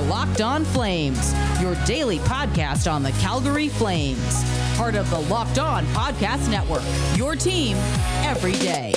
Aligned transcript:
are 0.00 0.04
Locked 0.04 0.40
On 0.40 0.64
Flames, 0.64 1.34
your 1.60 1.74
daily 1.84 2.18
podcast 2.20 2.90
on 2.90 3.02
the 3.02 3.10
Calgary 3.12 3.68
Flames. 3.68 4.44
Part 4.76 4.94
of 4.94 5.10
the 5.10 5.18
Locked 5.20 5.58
On 5.58 5.84
Podcast 5.86 6.50
Network, 6.50 6.82
your 7.16 7.36
team 7.36 7.76
every 8.24 8.52
day. 8.52 8.94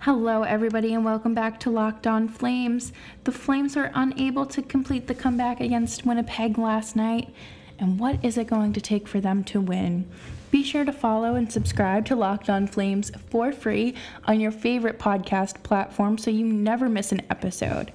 Hello, 0.00 0.42
everybody, 0.42 0.94
and 0.94 1.04
welcome 1.04 1.34
back 1.34 1.58
to 1.60 1.70
Locked 1.70 2.06
On 2.06 2.28
Flames. 2.28 2.92
The 3.24 3.32
Flames 3.32 3.76
are 3.76 3.90
unable 3.94 4.46
to 4.46 4.62
complete 4.62 5.08
the 5.08 5.14
comeback 5.14 5.60
against 5.60 6.06
Winnipeg 6.06 6.58
last 6.58 6.94
night, 6.94 7.34
and 7.78 7.98
what 7.98 8.24
is 8.24 8.36
it 8.38 8.46
going 8.46 8.72
to 8.74 8.80
take 8.80 9.08
for 9.08 9.20
them 9.20 9.42
to 9.44 9.60
win? 9.60 10.08
Be 10.52 10.62
sure 10.62 10.84
to 10.84 10.92
follow 10.92 11.34
and 11.34 11.50
subscribe 11.50 12.04
to 12.04 12.14
Locked 12.14 12.50
On 12.50 12.66
Flames 12.66 13.10
for 13.30 13.52
free 13.52 13.94
on 14.26 14.38
your 14.38 14.50
favorite 14.50 14.98
podcast 14.98 15.62
platform 15.62 16.18
so 16.18 16.30
you 16.30 16.44
never 16.44 16.90
miss 16.90 17.10
an 17.10 17.22
episode. 17.30 17.90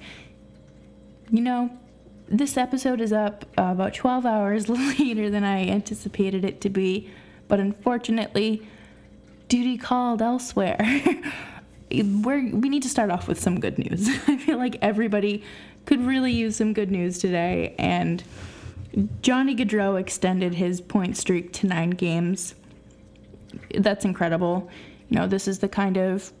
You 1.30 1.42
know, 1.42 1.70
this 2.26 2.56
episode 2.56 3.00
is 3.00 3.12
up 3.12 3.44
uh, 3.56 3.70
about 3.70 3.94
12 3.94 4.26
hours 4.26 4.68
later 4.98 5.30
than 5.30 5.44
I 5.44 5.68
anticipated 5.68 6.44
it 6.44 6.60
to 6.62 6.68
be, 6.68 7.08
but 7.46 7.60
unfortunately, 7.60 8.66
duty 9.46 9.78
called 9.78 10.20
elsewhere. 10.20 10.78
We're, 11.92 12.50
we 12.50 12.68
need 12.68 12.82
to 12.82 12.88
start 12.88 13.12
off 13.12 13.28
with 13.28 13.38
some 13.38 13.60
good 13.60 13.78
news. 13.78 14.08
I 14.26 14.36
feel 14.36 14.58
like 14.58 14.78
everybody 14.82 15.44
could 15.86 16.04
really 16.04 16.32
use 16.32 16.56
some 16.56 16.72
good 16.72 16.90
news 16.90 17.18
today, 17.18 17.76
and 17.78 18.24
Johnny 19.22 19.54
Gaudreau 19.54 20.00
extended 20.00 20.54
his 20.54 20.80
point 20.80 21.16
streak 21.16 21.52
to 21.54 21.66
nine 21.66 21.90
games. 21.90 22.54
That's 23.74 24.04
incredible. 24.04 24.68
You 25.08 25.18
know, 25.18 25.26
this 25.26 25.46
is 25.46 25.60
the 25.60 25.68
kind 25.68 25.96
of 25.96 26.32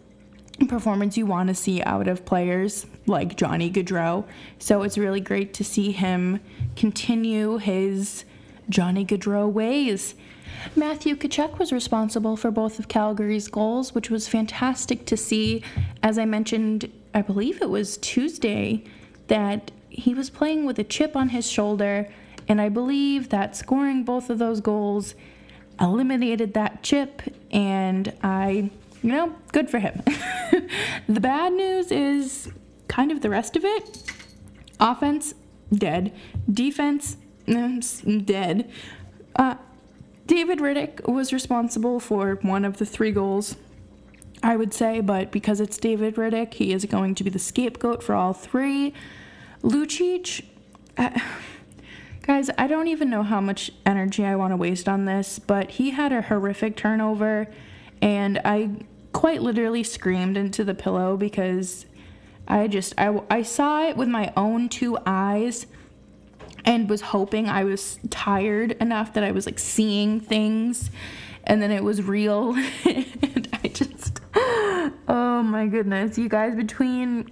performance 0.68 1.16
you 1.16 1.24
want 1.24 1.48
to 1.48 1.54
see 1.54 1.82
out 1.82 2.08
of 2.08 2.24
players 2.24 2.86
like 3.06 3.36
Johnny 3.36 3.70
Gaudreau. 3.70 4.24
So 4.58 4.82
it's 4.82 4.98
really 4.98 5.20
great 5.20 5.54
to 5.54 5.64
see 5.64 5.92
him 5.92 6.40
continue 6.74 7.58
his 7.58 8.24
Johnny 8.68 9.04
Gaudreau 9.04 9.50
ways. 9.50 10.14
Matthew 10.74 11.14
Tkachuk 11.14 11.58
was 11.58 11.72
responsible 11.72 12.36
for 12.36 12.50
both 12.50 12.80
of 12.80 12.88
Calgary's 12.88 13.46
goals, 13.46 13.94
which 13.94 14.10
was 14.10 14.26
fantastic 14.26 15.06
to 15.06 15.16
see. 15.16 15.62
As 16.02 16.18
I 16.18 16.24
mentioned, 16.24 16.90
I 17.14 17.22
believe 17.22 17.62
it 17.62 17.70
was 17.70 17.96
Tuesday, 17.98 18.84
that 19.28 19.70
he 19.88 20.14
was 20.14 20.28
playing 20.28 20.64
with 20.64 20.78
a 20.78 20.84
chip 20.84 21.16
on 21.16 21.28
his 21.28 21.48
shoulder 21.48 22.08
and 22.48 22.60
I 22.60 22.68
believe 22.68 23.28
that 23.28 23.56
scoring 23.56 24.04
both 24.04 24.30
of 24.30 24.38
those 24.38 24.60
goals 24.60 25.14
eliminated 25.80 26.54
that 26.54 26.82
chip, 26.82 27.22
and 27.50 28.12
I, 28.22 28.70
you 29.02 29.12
know, 29.12 29.34
good 29.52 29.70
for 29.70 29.78
him. 29.78 30.02
the 31.08 31.20
bad 31.20 31.52
news 31.52 31.92
is 31.92 32.50
kind 32.88 33.12
of 33.12 33.20
the 33.20 33.30
rest 33.30 33.56
of 33.56 33.64
it 33.64 34.02
offense, 34.80 35.34
dead. 35.72 36.12
Defense, 36.50 37.16
dead. 37.46 38.70
Uh, 39.36 39.56
David 40.26 40.58
Rittich 40.58 41.08
was 41.08 41.32
responsible 41.32 42.00
for 42.00 42.38
one 42.42 42.64
of 42.64 42.76
the 42.76 42.86
three 42.86 43.12
goals, 43.12 43.56
I 44.42 44.56
would 44.56 44.72
say, 44.74 45.00
but 45.00 45.32
because 45.32 45.60
it's 45.60 45.78
David 45.78 46.16
Rittich, 46.16 46.54
he 46.54 46.72
is 46.72 46.84
going 46.84 47.14
to 47.16 47.24
be 47.24 47.30
the 47.30 47.38
scapegoat 47.38 48.02
for 48.02 48.14
all 48.14 48.32
three. 48.32 48.92
Lucic, 49.62 50.44
uh, 50.96 51.18
Guys, 52.28 52.50
I 52.58 52.66
don't 52.66 52.88
even 52.88 53.08
know 53.08 53.22
how 53.22 53.40
much 53.40 53.70
energy 53.86 54.22
I 54.22 54.36
want 54.36 54.52
to 54.52 54.56
waste 54.58 54.86
on 54.86 55.06
this, 55.06 55.38
but 55.38 55.70
he 55.70 55.92
had 55.92 56.12
a 56.12 56.20
horrific 56.20 56.76
turnover, 56.76 57.48
and 58.02 58.38
I 58.44 58.68
quite 59.14 59.40
literally 59.40 59.82
screamed 59.82 60.36
into 60.36 60.62
the 60.62 60.74
pillow 60.74 61.16
because 61.16 61.86
I 62.46 62.68
just 62.68 62.92
I, 62.98 63.18
I 63.30 63.40
saw 63.40 63.88
it 63.88 63.96
with 63.96 64.08
my 64.08 64.30
own 64.36 64.68
two 64.68 64.98
eyes 65.06 65.64
and 66.66 66.90
was 66.90 67.00
hoping 67.00 67.48
I 67.48 67.64
was 67.64 67.98
tired 68.10 68.72
enough 68.72 69.14
that 69.14 69.24
I 69.24 69.30
was 69.30 69.46
like 69.46 69.58
seeing 69.58 70.20
things 70.20 70.90
and 71.44 71.62
then 71.62 71.70
it 71.70 71.82
was 71.82 72.02
real. 72.02 72.54
And 72.84 73.48
I 73.64 73.68
just 73.68 74.20
oh 75.08 75.42
my 75.42 75.66
goodness. 75.66 76.18
You 76.18 76.28
guys 76.28 76.54
between 76.54 77.30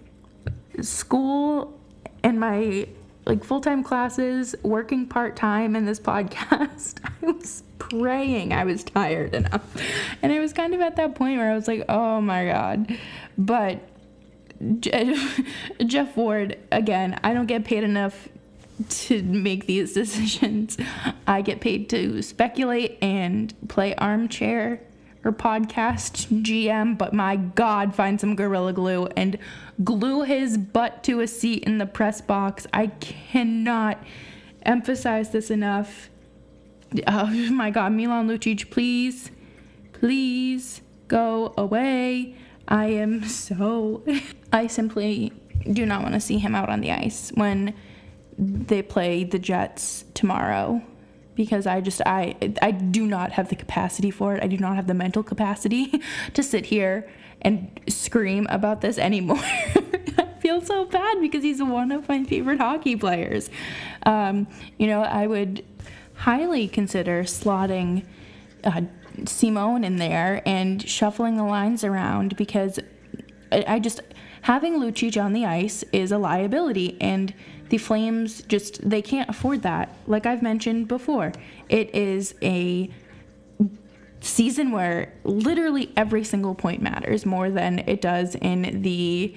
school 0.81 1.79
and 2.23 2.41
my 2.41 2.89
like 3.27 3.45
full 3.45 3.61
time 3.61 3.83
classes, 3.83 4.55
working 4.63 5.07
part 5.07 5.37
time 5.37 5.77
in 5.77 5.85
this 5.85 6.01
podcast, 6.13 6.99
I 7.05 7.27
was 7.27 7.63
praying 7.79 8.53
I 8.53 8.65
was 8.65 8.85
tired 8.85 9.35
enough. 9.35 9.63
And 10.23 10.33
I 10.33 10.41
was 10.41 10.53
kind 10.53 10.75
of 10.75 10.81
at 10.81 10.97
that 10.97 11.15
point 11.15 11.39
where 11.39 11.51
I 11.51 11.55
was 11.55 11.69
like, 11.69 11.85
oh 11.89 12.21
my 12.21 12.47
God. 12.47 12.99
But 13.37 13.81
Geoff 14.81 16.17
Ward, 16.17 16.59
again, 16.73 17.21
I 17.23 17.35
don't 17.35 17.47
get 17.47 17.65
paid 17.65 17.85
enough 17.85 18.29
to 18.89 19.23
make 19.23 19.67
these 19.67 19.93
decisions. 19.95 20.77
I 21.27 21.43
get 21.43 21.61
paid 21.61 21.89
to 21.91 22.23
speculate 22.23 22.99
and 23.03 23.55
play 23.69 23.95
armchair 23.97 24.81
or 25.25 25.33
podcast 25.33 26.43
GM, 26.43 26.97
but 26.97 27.13
my 27.13 27.37
God, 27.37 27.95
find 27.95 28.21
some 28.21 28.37
Gorilla 28.37 28.73
Glue 28.73 29.07
and 29.17 29.39
glue 29.83 30.23
his 30.23 30.57
butt 30.57 31.03
to 31.05 31.21
a 31.21 31.27
seat 31.27 31.65
in 31.65 31.79
the 31.79 31.87
press 31.87 32.21
box. 32.21 32.67
I 32.73 32.89
cannot 32.89 34.03
emphasize 34.63 35.31
this 35.31 35.51
enough. 35.51 36.11
Oh 37.07 37.27
my 37.51 37.71
God, 37.71 37.93
Milan 37.93 38.29
Lucic, 38.29 38.71
please, 38.71 39.31
please 39.93 40.81
go 41.09 41.55
away. 41.57 42.37
I 42.69 42.87
am 42.87 43.25
so. 43.25 44.03
I 44.53 44.67
simply 44.67 45.33
do 45.73 45.85
not 45.87 46.03
want 46.03 46.15
to 46.15 46.21
see 46.21 46.39
him 46.39 46.55
out 46.55 46.69
on 46.69 46.81
the 46.81 46.93
ice 46.93 47.31
when 47.35 47.75
they 48.39 48.83
play 48.83 49.25
the 49.25 49.39
Jets 49.39 50.05
tomorrow 50.15 50.83
because 51.37 51.67
I 51.67 51.81
just 51.81 52.01
I 52.05 52.35
I 52.61 52.73
do 52.73 53.07
not 53.07 53.33
have 53.33 53.49
the 53.51 53.57
capacity 53.57 54.11
for 54.11 54.35
it. 54.35 54.43
I 54.43 54.49
do 54.49 54.57
not 54.57 54.75
have 54.75 54.89
the 54.89 54.95
mental 54.95 55.23
capacity 55.23 56.03
to 56.35 56.43
sit 56.43 56.67
here 56.67 57.09
and 57.43 57.79
scream 57.89 58.47
about 58.51 58.81
this 58.81 58.99
anymore. 58.99 59.39
I 60.19 60.27
feel 60.41 60.61
so 60.61 60.87
bad 60.87 61.21
because 61.21 61.45
he's 61.45 61.63
one 61.63 61.93
of 61.93 62.09
my 62.09 62.25
favorite 62.25 62.59
hockey 62.59 62.97
players. 62.97 63.51
Um, 64.05 64.49
you 64.79 64.87
know, 64.87 65.03
I 65.03 65.27
would 65.27 65.65
highly 66.15 66.67
consider 66.67 67.25
slotting 67.25 68.07
uh, 68.65 68.83
Simon 69.27 69.85
in 69.85 69.97
there 69.97 70.43
and 70.47 70.87
shuffling 70.89 71.37
the 71.37 71.45
lines 71.45 71.85
around 71.85 72.37
because 72.37 72.79
I, 73.53 73.65
I 73.69 73.79
just 73.79 74.01
having 74.43 74.81
Lucic 74.81 75.23
on 75.23 75.33
the 75.33 75.45
ice 75.45 75.85
is 75.93 76.13
a 76.13 76.19
liability 76.19 76.97
and 77.01 77.35
the 77.69 77.79
Flames 77.79 78.43
just 78.43 78.89
they 78.89 79.03
can't 79.03 79.29
afford 79.29 79.63
that. 79.63 79.97
Like 80.07 80.27
I've 80.27 80.43
mentioned 80.43 80.89
before, 80.89 81.33
it 81.69 81.95
is 81.95 82.35
a 82.43 82.91
season 84.21 84.73
where 84.73 85.13
literally 85.25 85.93
every 85.97 86.25
single 86.25 86.55
point 86.55 86.83
matters 86.83 87.27
more 87.27 87.51
than 87.51 87.81
it 87.81 88.01
does 88.01 88.35
in 88.37 88.83
the 88.83 89.35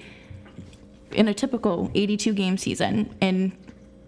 in 1.12 1.28
a 1.28 1.34
typical 1.34 1.90
82 1.94 2.32
game 2.34 2.56
season 2.56 3.14
and 3.20 3.52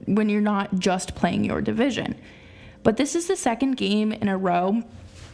when 0.07 0.29
you're 0.29 0.41
not 0.41 0.79
just 0.79 1.15
playing 1.15 1.45
your 1.45 1.61
division. 1.61 2.17
But 2.83 2.97
this 2.97 3.15
is 3.15 3.29
the 3.29 3.37
second 3.37 3.77
game 3.77 4.13
in 4.13 4.29
a 4.29 4.37
row 4.37 4.83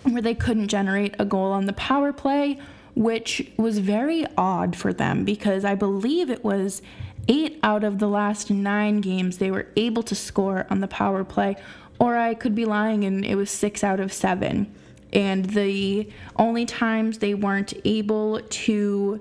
where 0.03 0.23
they 0.23 0.35
couldn't 0.35 0.69
generate 0.69 1.15
a 1.19 1.25
goal 1.25 1.53
on 1.53 1.67
the 1.67 1.73
power 1.75 2.13
play, 2.13 2.59
which 2.95 3.51
was 3.57 3.79
very 3.79 4.27
odd 4.37 4.77
for 4.77 4.93
them 4.93 5.25
because 5.25 5.65
I 5.65 5.75
believe 5.75 6.31
it 6.31 6.45
was 6.45 6.83
eight 7.29 7.59
out 7.63 7.85
of 7.85 7.99
the 7.99 8.09
last 8.09 8.51
nine 8.51 9.01
games 9.01 9.39
they 9.39 9.51
were 9.51 9.69
able 9.77 10.03
to 10.03 10.15
score 10.15 10.67
on 10.71 10.81
the 10.81 10.89
power 10.89 11.25
play, 11.25 11.57
or 11.99 12.17
I 12.17 12.35
could 12.35 12.55
be 12.55 12.65
lying 12.65 13.05
and 13.05 13.25
it 13.25 13.35
was 13.35 13.51
six 13.51 13.85
out 13.85 14.01
of 14.01 14.13
seven. 14.13 14.75
And 15.13 15.47
the 15.47 16.11
only 16.37 16.67
times 16.67 17.19
they 17.19 17.35
weren't 17.35 17.75
able 17.85 18.41
to 18.41 19.21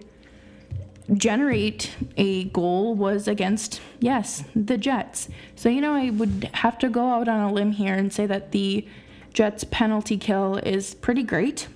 generate 1.13 1.95
a 2.17 2.45
goal 2.45 2.93
was 2.93 3.27
against, 3.27 3.79
yes, 3.99 4.43
the 4.55 4.77
Jets. 4.77 5.29
So, 5.55 5.69
you 5.69 5.79
know, 5.79 5.93
I 5.93 6.09
would 6.09 6.49
have 6.53 6.77
to 6.79 6.89
go 6.89 7.09
out 7.09 7.29
on 7.29 7.39
a 7.39 7.53
limb 7.53 7.71
here 7.71 7.93
and 7.93 8.11
say 8.11 8.25
that 8.25 8.51
the 8.51 8.85
Jets' 9.33 9.63
penalty 9.63 10.17
kill 10.17 10.57
is 10.57 10.95
pretty 10.95 11.23
great. 11.23 11.67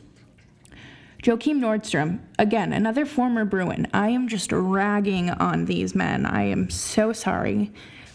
Joakim 1.22 1.60
Nordstrom, 1.60 2.20
again, 2.40 2.74
another 2.74 3.06
former 3.06 3.46
Bruin. 3.46 3.88
I 3.94 4.10
am 4.10 4.28
just 4.28 4.52
ragging 4.52 5.30
on 5.30 5.66
these 5.66 5.94
men. 5.94 6.26
I 6.26 6.44
am 6.44 6.70
so 6.72 7.14
sorry. 7.14 7.72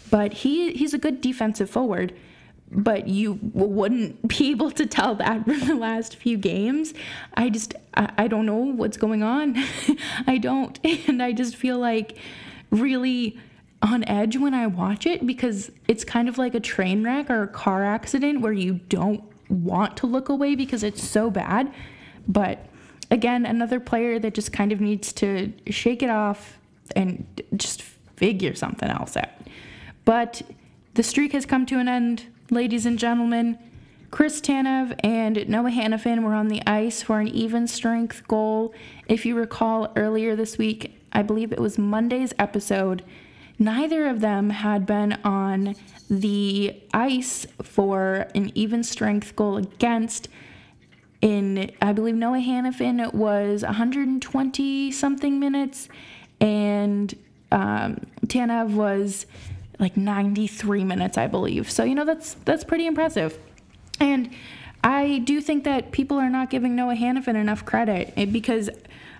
But 0.09 0.33
he 0.33 0.73
he's 0.73 0.93
a 0.93 0.97
good 0.97 1.21
defensive 1.21 1.69
forward, 1.69 2.13
but 2.69 3.07
you 3.07 3.39
wouldn't 3.53 4.27
be 4.37 4.51
able 4.51 4.71
to 4.71 4.85
tell 4.85 5.15
that 5.15 5.45
from 5.45 5.59
the 5.61 5.75
last 5.75 6.17
few 6.17 6.37
games. 6.37 6.93
I 7.33 7.49
just 7.49 7.75
I, 7.95 8.11
I 8.17 8.27
don't 8.27 8.45
know 8.45 8.57
what's 8.57 8.97
going 8.97 9.23
on. 9.23 9.55
I 10.27 10.37
don't 10.37 10.77
and 11.07 11.23
I 11.23 11.31
just 11.31 11.55
feel 11.55 11.79
like 11.79 12.17
really 12.71 13.39
on 13.81 14.03
edge 14.05 14.35
when 14.35 14.53
I 14.53 14.67
watch 14.67 15.05
it 15.05 15.25
because 15.25 15.71
it's 15.87 16.03
kind 16.03 16.27
of 16.27 16.37
like 16.37 16.55
a 16.55 16.59
train 16.59 17.03
wreck 17.03 17.29
or 17.29 17.43
a 17.43 17.47
car 17.47 17.85
accident 17.85 18.41
where 18.41 18.51
you 18.51 18.81
don't 18.89 19.23
want 19.49 19.95
to 19.97 20.07
look 20.07 20.27
away 20.29 20.55
because 20.55 20.83
it's 20.83 21.01
so 21.01 21.29
bad 21.29 21.71
But 22.27 22.65
again, 23.11 23.45
another 23.45 23.79
player 23.79 24.19
that 24.19 24.33
just 24.33 24.51
kind 24.51 24.71
of 24.71 24.81
needs 24.81 25.13
to 25.13 25.53
shake 25.67 26.03
it 26.03 26.09
off 26.09 26.57
and 26.95 27.25
just 27.55 27.81
figure 28.15 28.55
something 28.55 28.89
else 28.89 29.15
out. 29.17 29.29
But 30.05 30.41
the 30.93 31.03
streak 31.03 31.33
has 31.33 31.45
come 31.45 31.65
to 31.67 31.79
an 31.79 31.87
end, 31.87 32.25
ladies 32.49 32.85
and 32.85 32.97
gentlemen. 32.97 33.59
Chris 34.09 34.39
Tanev 34.39 34.97
and 35.03 35.47
Noah 35.49 35.69
Hanifin 35.69 36.23
were 36.23 36.33
on 36.33 36.47
the 36.47 36.65
ice 36.65 37.01
for 37.01 37.19
an 37.19 37.27
even 37.27 37.67
strength 37.67 38.25
goal. 38.27 38.73
If 39.07 39.25
you 39.25 39.35
recall 39.35 39.91
earlier 39.95 40.35
this 40.35 40.57
week, 40.57 40.97
I 41.11 41.23
believe 41.23 41.51
it 41.51 41.59
was 41.59 41.77
Monday's 41.77 42.33
episode, 42.39 43.03
neither 43.59 44.07
of 44.07 44.21
them 44.21 44.49
had 44.49 44.85
been 44.85 45.13
on 45.23 45.75
the 46.09 46.81
ice 46.93 47.45
for 47.61 48.27
an 48.33 48.51
even 48.55 48.83
strength 48.83 49.35
goal 49.35 49.57
against. 49.57 50.29
In, 51.21 51.71
I 51.81 51.93
believe 51.93 52.15
Noah 52.15 52.37
Hanifin 52.37 53.13
was 53.13 53.63
120 53.63 54.91
something 54.91 55.39
minutes, 55.39 55.89
and 56.39 57.15
um, 57.51 58.01
Tanev 58.27 58.71
was 58.71 59.25
like 59.79 59.97
93 59.97 60.83
minutes, 60.83 61.17
I 61.17 61.27
believe. 61.27 61.71
So 61.71 61.83
you 61.83 61.95
know 61.95 62.05
that's 62.05 62.35
that's 62.45 62.63
pretty 62.63 62.85
impressive. 62.85 63.37
And 63.99 64.29
I 64.83 65.19
do 65.19 65.41
think 65.41 65.63
that 65.63 65.91
people 65.91 66.17
are 66.17 66.29
not 66.29 66.49
giving 66.49 66.75
Noah 66.75 66.95
Hanifin 66.95 67.35
enough 67.35 67.65
credit 67.65 68.13
eh, 68.15 68.25
because 68.25 68.69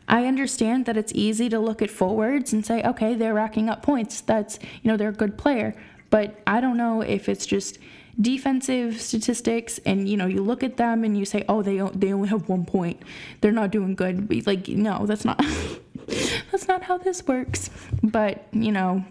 I 0.08 0.26
understand 0.26 0.86
that 0.86 0.96
it's 0.96 1.12
easy 1.14 1.50
to 1.50 1.60
look 1.60 1.82
at 1.82 1.90
forwards 1.90 2.54
and 2.54 2.66
say, 2.66 2.82
okay, 2.84 3.16
they're 3.16 3.34
racking 3.34 3.70
up 3.70 3.84
points. 3.84 4.22
That's, 4.22 4.60
you 4.82 4.90
know, 4.90 4.98
they're 4.98 5.10
a 5.10 5.14
good 5.14 5.38
player. 5.38 5.76
But 6.10 6.40
I 6.48 6.62
don't 6.62 6.78
know 6.78 7.02
if 7.02 7.28
it's 7.28 7.46
just 7.46 7.80
defensive 8.19 9.00
statistics 9.00 9.80
and, 9.86 10.10
you 10.10 10.18
know, 10.18 10.25
you 10.25 10.42
look 10.42 10.64
at 10.64 10.78
them 10.78 11.04
and 11.04 11.18
you 11.18 11.25
say, 11.25 11.46
oh, 11.48 11.62
they, 11.62 11.78
they 11.94 12.14
only 12.14 12.30
have 12.30 12.50
one 12.50 12.66
point. 12.66 13.02
They're 13.42 13.52
not 13.52 13.72
doing 13.72 13.96
good. 13.96 14.48
Like, 14.48 14.68
no, 14.68 15.06
that's 15.06 15.25
not, 15.25 15.38
that's 16.52 16.68
not 16.68 16.84
how 16.84 16.98
this 16.98 17.25
works. 17.28 17.69
But, 18.02 18.48
you 18.52 18.72
know, 18.72 19.06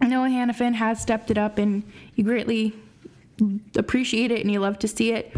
Noah 0.00 0.28
Hanifin 0.28 0.74
has 0.74 1.00
stepped 1.00 1.30
it 1.30 1.38
up 1.38 1.58
and 1.58 1.82
you 2.14 2.24
greatly 2.24 2.74
appreciate 3.76 4.30
it 4.30 4.40
and 4.40 4.50
you 4.50 4.60
love 4.60 4.78
to 4.80 4.88
see 4.88 5.12
it. 5.12 5.34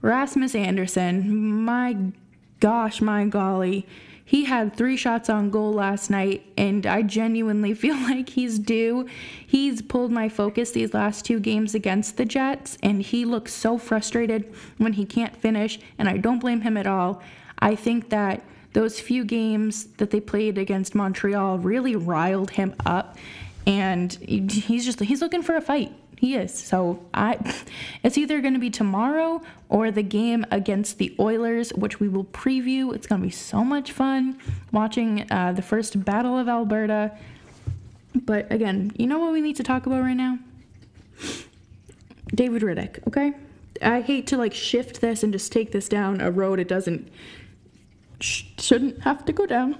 Rasmus 0.00 0.54
Andersson 0.54 1.64
my 1.64 1.96
gosh, 2.60 3.00
my 3.00 3.24
golly. 3.26 3.86
He 4.28 4.44
had 4.44 4.74
three 4.74 4.96
shots 4.96 5.30
on 5.30 5.50
goal 5.50 5.72
last 5.72 6.10
night, 6.10 6.44
and 6.58 6.84
I 6.84 7.02
genuinely 7.02 7.72
feel 7.82 7.94
like 7.94 8.28
he's 8.28 8.58
due. 8.58 9.06
He's 9.46 9.80
pulled 9.80 10.10
my 10.10 10.28
focus 10.28 10.72
these 10.72 10.92
last 10.92 11.24
two 11.24 11.38
games 11.38 11.76
against 11.76 12.16
the 12.16 12.24
Jets, 12.24 12.76
and 12.82 13.00
he 13.00 13.24
looks 13.24 13.54
so 13.54 13.78
frustrated 13.78 14.52
when 14.78 14.94
he 14.94 15.04
can't 15.06 15.34
finish, 15.36 15.78
and 15.96 16.08
I 16.08 16.16
don't 16.16 16.40
blame 16.40 16.62
him 16.62 16.76
at 16.76 16.88
all. 16.88 17.22
I 17.60 17.76
think 17.76 18.10
that 18.10 18.42
those 18.72 18.98
few 18.98 19.24
games 19.24 19.84
that 19.98 20.10
they 20.10 20.20
played 20.20 20.58
against 20.58 20.96
Montreal 20.96 21.58
really 21.58 21.94
riled 21.94 22.50
him 22.50 22.74
up, 22.84 23.16
and 23.66 24.12
he's 24.12 24.84
just 24.84 25.00
he's 25.00 25.20
looking 25.20 25.42
for 25.42 25.56
a 25.56 25.60
fight. 25.60 25.92
He 26.18 26.34
is. 26.34 26.54
So 26.54 27.04
I 27.12 27.38
it's 28.02 28.16
either 28.16 28.40
going 28.40 28.54
to 28.54 28.60
be 28.60 28.70
tomorrow 28.70 29.42
or 29.68 29.90
the 29.90 30.02
game 30.02 30.46
against 30.50 30.98
the 30.98 31.14
Oilers, 31.18 31.72
which 31.74 32.00
we 32.00 32.08
will 32.08 32.24
preview. 32.24 32.94
It's 32.94 33.06
going 33.06 33.20
to 33.20 33.26
be 33.26 33.32
so 33.32 33.64
much 33.64 33.92
fun 33.92 34.38
watching 34.72 35.30
uh, 35.30 35.52
the 35.52 35.62
first 35.62 36.04
Battle 36.04 36.38
of 36.38 36.48
Alberta. 36.48 37.16
But 38.14 38.50
again, 38.50 38.92
you 38.96 39.06
know 39.06 39.18
what 39.18 39.32
we 39.32 39.40
need 39.42 39.56
to 39.56 39.62
talk 39.62 39.86
about 39.86 40.00
right 40.00 40.14
now? 40.14 40.38
David 42.34 42.62
Rittich, 42.62 43.06
okay? 43.06 43.34
I 43.82 44.00
hate 44.00 44.26
to 44.28 44.38
like 44.38 44.54
shift 44.54 45.00
this 45.00 45.22
and 45.22 45.32
just 45.32 45.52
take 45.52 45.72
this 45.72 45.88
down 45.88 46.20
a 46.20 46.30
road 46.30 46.58
it 46.58 46.68
doesn't 46.68 47.08
sh- 48.20 48.44
shouldn't 48.58 49.02
have 49.02 49.24
to 49.26 49.32
go 49.32 49.46
down. 49.46 49.76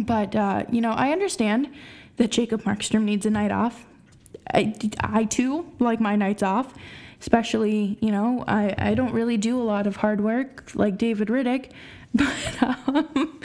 But 0.00 0.34
uh, 0.34 0.64
you 0.70 0.80
know, 0.80 0.90
I 0.90 1.12
understand 1.12 1.68
that 2.16 2.30
Jacob 2.30 2.62
Markstrom 2.62 3.02
needs 3.02 3.26
a 3.26 3.30
night 3.30 3.52
off. 3.52 3.86
I, 4.52 4.74
I 5.00 5.24
too 5.24 5.72
like 5.78 6.00
my 6.00 6.16
nights 6.16 6.42
off, 6.42 6.74
especially, 7.20 7.98
you 8.00 8.12
know, 8.12 8.44
I, 8.46 8.74
I 8.76 8.94
don't 8.94 9.12
really 9.12 9.36
do 9.36 9.60
a 9.60 9.64
lot 9.64 9.86
of 9.86 9.96
hard 9.96 10.20
work 10.20 10.70
like 10.74 10.98
David 10.98 11.28
Rittich, 11.28 11.70
But, 12.16 12.62
um, 12.62 13.40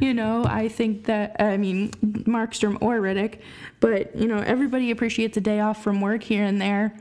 you 0.00 0.14
know, 0.14 0.44
I 0.44 0.68
think 0.68 1.06
that, 1.06 1.34
I 1.40 1.56
mean, 1.56 1.90
Markstrom 1.90 2.78
or 2.80 3.00
Rittich, 3.00 3.40
but, 3.80 4.14
you 4.14 4.28
know, 4.28 4.38
everybody 4.38 4.92
appreciates 4.92 5.36
a 5.36 5.40
day 5.40 5.58
off 5.58 5.82
from 5.82 6.00
work 6.00 6.22
here 6.22 6.44
and 6.44 6.60
there. 6.60 6.96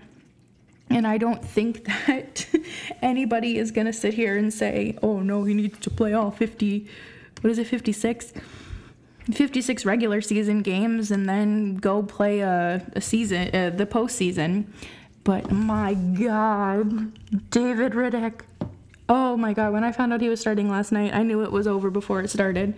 And 0.90 1.06
I 1.06 1.20
don't 1.20 1.46
think 1.46 1.86
that 2.08 2.48
anybody 3.04 3.60
is 3.60 3.70
going 3.70 3.86
to 3.86 3.94
sit 3.94 4.16
here 4.16 4.36
and 4.36 4.52
say, 4.52 4.98
oh, 5.04 5.20
no, 5.20 5.44
he 5.44 5.54
needs 5.54 5.78
to 5.80 5.92
play 5.92 6.14
all 6.14 6.32
50, 6.32 6.88
what 7.42 7.52
is 7.52 7.60
it, 7.60 7.68
56? 7.68 8.34
56 9.32 9.86
regular 9.86 10.22
season 10.22 10.62
games 10.62 11.12
and 11.12 11.28
then 11.28 11.76
go 11.76 12.04
play 12.04 12.40
a, 12.40 12.86
a 12.94 13.02
season, 13.02 13.54
uh, 13.54 13.70
the 13.70 13.86
postseason. 13.86 14.66
But 15.24 15.52
my 15.52 15.94
God, 15.94 17.14
David 17.52 17.94
Rittich. 17.94 18.42
Oh 19.08 19.38
my 19.38 19.54
God, 19.54 19.74
when 19.74 19.84
I 19.84 19.92
found 19.92 20.14
out 20.14 20.22
he 20.22 20.30
was 20.30 20.40
starting 20.40 20.70
last 20.70 20.92
night, 20.92 21.14
I 21.14 21.22
knew 21.24 21.44
it 21.44 21.52
was 21.52 21.68
over 21.68 21.90
before 21.90 22.22
it 22.22 22.30
started. 22.30 22.74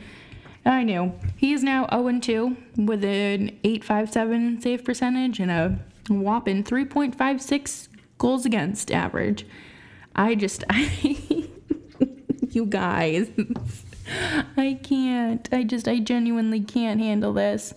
I 0.66 0.84
knew. 0.84 1.14
He 1.38 1.54
is 1.54 1.64
now 1.64 1.88
0 1.90 2.20
2 2.20 2.58
with 2.78 3.04
an 3.04 3.58
857 3.64 4.62
save 4.62 4.84
percentage 4.84 5.40
and 5.40 5.52
a 5.52 5.80
whopping 6.10 6.64
3.56 6.64 7.88
goals 8.18 8.46
against 8.46 8.92
average. 8.92 9.46
I 10.16 10.36
just, 10.36 10.64
I, 10.70 11.48
you 12.50 12.66
guys. 12.66 13.30
I 14.58 14.80
can't. 14.84 15.48
I 15.52 15.64
just, 15.64 15.88
I 15.88 16.00
genuinely 16.00 16.62
can't 16.62 17.00
handle 17.00 17.34
this. 17.34 17.74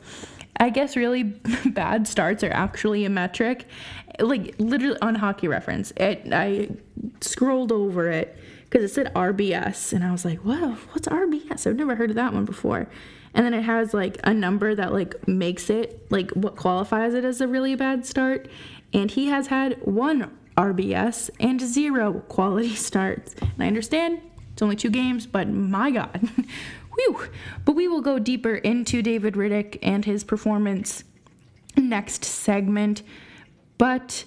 I 0.58 0.70
guess 0.70 0.96
really 0.96 1.22
bad 1.66 2.08
starts 2.08 2.42
are 2.42 2.50
actually 2.50 3.04
a 3.04 3.10
metric. 3.10 3.66
Like 4.18 4.54
literally 4.58 4.98
on 5.02 5.16
hockey 5.16 5.48
reference, 5.48 5.92
it, 5.96 6.32
I 6.32 6.70
scrolled 7.20 7.72
over 7.72 8.10
it 8.10 8.36
because 8.64 8.90
it 8.90 8.94
said 8.94 9.12
RBS, 9.14 9.92
and 9.92 10.02
I 10.02 10.10
was 10.10 10.24
like, 10.24 10.38
"Whoa, 10.38 10.72
what's 10.92 11.06
RBS? 11.08 11.66
I've 11.66 11.76
never 11.76 11.94
heard 11.94 12.10
of 12.10 12.16
that 12.16 12.32
one 12.32 12.46
before." 12.46 12.88
And 13.34 13.44
then 13.44 13.52
it 13.52 13.62
has 13.62 13.92
like 13.92 14.18
a 14.24 14.32
number 14.32 14.74
that 14.74 14.94
like 14.94 15.28
makes 15.28 15.68
it 15.68 16.10
like 16.10 16.30
what 16.30 16.56
qualifies 16.56 17.12
it 17.12 17.24
as 17.24 17.42
a 17.42 17.46
really 17.46 17.74
bad 17.74 18.06
start. 18.06 18.48
And 18.94 19.10
he 19.10 19.26
has 19.26 19.48
had 19.48 19.78
one 19.82 20.34
RBS 20.56 21.28
and 21.38 21.60
zero 21.60 22.20
quality 22.28 22.74
starts. 22.74 23.34
And 23.34 23.62
I 23.62 23.66
understand 23.66 24.22
it's 24.56 24.62
only 24.62 24.74
two 24.74 24.88
games, 24.88 25.26
but 25.26 25.50
my 25.50 25.90
God. 25.90 26.30
Whew. 26.94 27.28
But 27.66 27.72
we 27.72 27.88
will 27.88 28.00
go 28.00 28.18
deeper 28.18 28.54
into 28.54 29.02
David 29.02 29.34
Rittich 29.34 29.78
and 29.82 30.02
his 30.02 30.24
performance 30.24 31.04
next 31.76 32.24
segment. 32.24 33.02
But, 33.76 34.24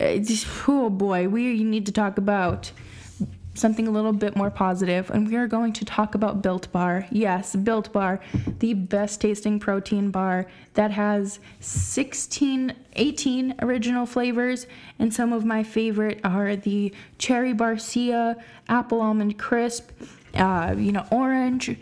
uh, 0.00 0.18
oh 0.66 0.90
boy, 0.90 1.28
we 1.28 1.62
need 1.62 1.86
to 1.86 1.92
talk 1.92 2.18
about 2.18 2.72
something 3.58 3.88
a 3.88 3.90
little 3.90 4.12
bit 4.12 4.36
more 4.36 4.50
positive, 4.50 5.10
and 5.10 5.28
we 5.28 5.36
are 5.36 5.46
going 5.46 5.72
to 5.74 5.84
talk 5.84 6.14
about 6.14 6.42
Built 6.42 6.70
Bar. 6.72 7.06
Yes, 7.10 7.54
Built 7.56 7.92
Bar, 7.92 8.20
the 8.60 8.74
best 8.74 9.20
tasting 9.20 9.58
protein 9.58 10.10
bar 10.10 10.46
that 10.74 10.90
has 10.90 11.40
16, 11.60 12.74
18 12.94 13.54
original 13.60 14.06
flavors, 14.06 14.66
and 14.98 15.12
some 15.12 15.32
of 15.32 15.44
my 15.44 15.62
favorite 15.62 16.20
are 16.24 16.56
the 16.56 16.94
cherry 17.18 17.52
barcia, 17.52 18.40
apple 18.68 19.00
almond 19.00 19.38
crisp, 19.38 19.90
uh, 20.34 20.74
you 20.76 20.92
know, 20.92 21.06
orange. 21.10 21.76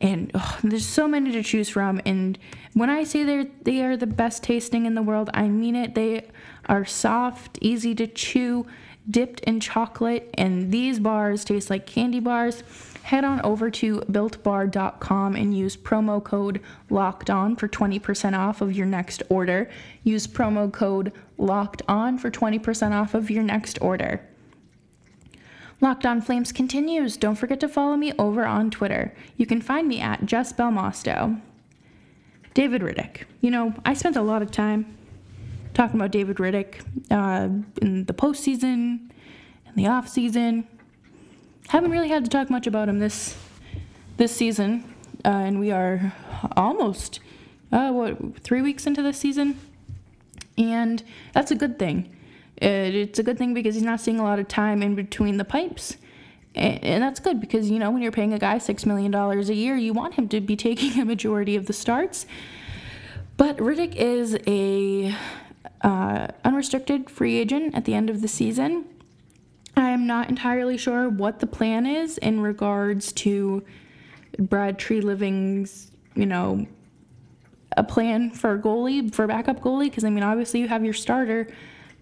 And 0.00 0.32
oh, 0.34 0.58
there's 0.64 0.86
so 0.86 1.06
many 1.06 1.30
to 1.32 1.42
choose 1.42 1.68
from. 1.68 2.00
And 2.04 2.38
when 2.74 2.90
I 2.90 3.04
say 3.04 3.22
they're 3.22 3.46
they 3.62 3.82
are 3.84 3.96
the 3.96 4.06
best 4.06 4.42
tasting 4.42 4.84
in 4.84 4.94
the 4.94 5.02
world, 5.02 5.30
I 5.32 5.48
mean 5.48 5.76
it. 5.76 5.94
They 5.94 6.28
are 6.66 6.84
soft, 6.84 7.58
easy 7.60 7.94
to 7.94 8.06
chew, 8.06 8.66
dipped 9.10 9.40
in 9.40 9.60
chocolate, 9.60 10.30
and 10.34 10.70
these 10.72 10.98
bars 10.98 11.44
taste 11.44 11.70
like 11.70 11.86
candy 11.86 12.20
bars. 12.20 12.62
Head 13.02 13.24
on 13.24 13.40
over 13.42 13.68
to 13.70 14.00
builtbar.com 14.02 15.34
and 15.34 15.56
use 15.56 15.76
promo 15.76 16.22
code 16.22 16.60
locked 16.88 17.30
on 17.30 17.56
for 17.56 17.66
20% 17.68 18.38
off 18.38 18.60
of 18.60 18.72
your 18.72 18.86
next 18.86 19.22
order. 19.28 19.68
Use 20.04 20.26
promo 20.26 20.72
code 20.72 21.12
locked 21.36 21.82
on 21.88 22.16
for 22.16 22.30
20% 22.30 22.92
off 22.92 23.14
of 23.14 23.28
your 23.30 23.42
next 23.42 23.78
order. 23.80 24.20
Locked 25.80 26.06
on 26.06 26.20
Flames 26.20 26.52
continues. 26.52 27.16
Don't 27.16 27.34
forget 27.34 27.58
to 27.58 27.68
follow 27.68 27.96
me 27.96 28.12
over 28.16 28.46
on 28.46 28.70
Twitter. 28.70 29.12
You 29.36 29.46
can 29.46 29.60
find 29.60 29.88
me 29.88 30.00
at 30.00 30.24
Jess 30.24 30.52
Belmosto. 30.52 31.40
David 32.54 32.82
Rittich. 32.82 33.24
You 33.40 33.50
know, 33.50 33.74
I 33.84 33.94
spent 33.94 34.14
a 34.14 34.22
lot 34.22 34.42
of 34.42 34.52
time 34.52 34.96
talking 35.74 35.98
about 35.98 36.10
David 36.10 36.36
Rittich 36.36 36.80
uh, 37.10 37.48
in 37.80 38.04
the 38.04 38.12
postseason, 38.12 39.10
in 39.66 39.74
the 39.74 39.86
off 39.86 40.08
season. 40.08 40.66
Haven't 41.68 41.90
really 41.90 42.08
had 42.08 42.24
to 42.24 42.30
talk 42.30 42.50
much 42.50 42.66
about 42.66 42.88
him 42.88 42.98
this 42.98 43.36
this 44.16 44.34
season, 44.34 44.94
uh, 45.24 45.28
and 45.28 45.58
we 45.58 45.70
are 45.70 46.12
almost 46.56 47.20
uh, 47.70 47.90
what 47.90 48.40
three 48.40 48.60
weeks 48.60 48.86
into 48.86 49.02
this 49.02 49.18
season, 49.18 49.58
and 50.58 51.02
that's 51.32 51.50
a 51.50 51.54
good 51.54 51.78
thing. 51.78 52.14
It, 52.62 52.94
it's 52.94 53.18
a 53.18 53.22
good 53.22 53.38
thing 53.38 53.54
because 53.54 53.74
he's 53.74 53.84
not 53.84 54.00
seeing 54.00 54.20
a 54.20 54.22
lot 54.22 54.38
of 54.38 54.48
time 54.48 54.82
in 54.82 54.94
between 54.94 55.36
the 55.36 55.44
pipes, 55.44 55.96
And, 56.54 56.82
and 56.84 57.02
that's 57.02 57.18
good 57.18 57.40
because, 57.40 57.70
you 57.70 57.78
know, 57.78 57.90
when 57.90 58.02
you're 58.02 58.12
paying 58.12 58.32
a 58.32 58.38
guy 58.38 58.56
$6 58.56 58.86
million 58.86 59.12
a 59.14 59.52
year, 59.52 59.76
you 59.76 59.92
want 59.92 60.14
him 60.14 60.28
to 60.28 60.40
be 60.40 60.56
taking 60.68 61.00
a 61.00 61.04
majority 61.04 61.56
of 61.56 61.66
the 61.66 61.72
starts. 61.72 62.26
But 63.36 63.56
Rittich 63.56 63.96
is 63.96 64.36
a 64.46 65.16
uh, 65.82 66.28
unrestricted 66.44 67.10
free 67.10 67.38
agent 67.38 67.74
at 67.74 67.84
the 67.84 67.94
end 67.94 68.10
of 68.10 68.20
the 68.20 68.28
season. 68.28 68.84
I'm 69.76 70.06
not 70.06 70.28
entirely 70.28 70.76
sure 70.76 71.08
what 71.08 71.40
the 71.40 71.46
plan 71.46 71.86
is 71.86 72.18
in 72.18 72.40
regards 72.40 73.12
to 73.14 73.64
Brad 74.38 74.78
Treliving's, 74.78 75.90
you 76.14 76.26
know, 76.26 76.66
a 77.76 77.82
plan 77.82 78.30
for 78.30 78.54
a 78.54 78.58
goalie, 78.58 79.12
for 79.14 79.26
backup 79.26 79.60
goalie. 79.60 79.84
Because, 79.84 80.04
I 80.04 80.10
mean, 80.10 80.22
obviously 80.22 80.60
you 80.60 80.68
have 80.68 80.84
your 80.84 80.94
starter, 80.94 81.48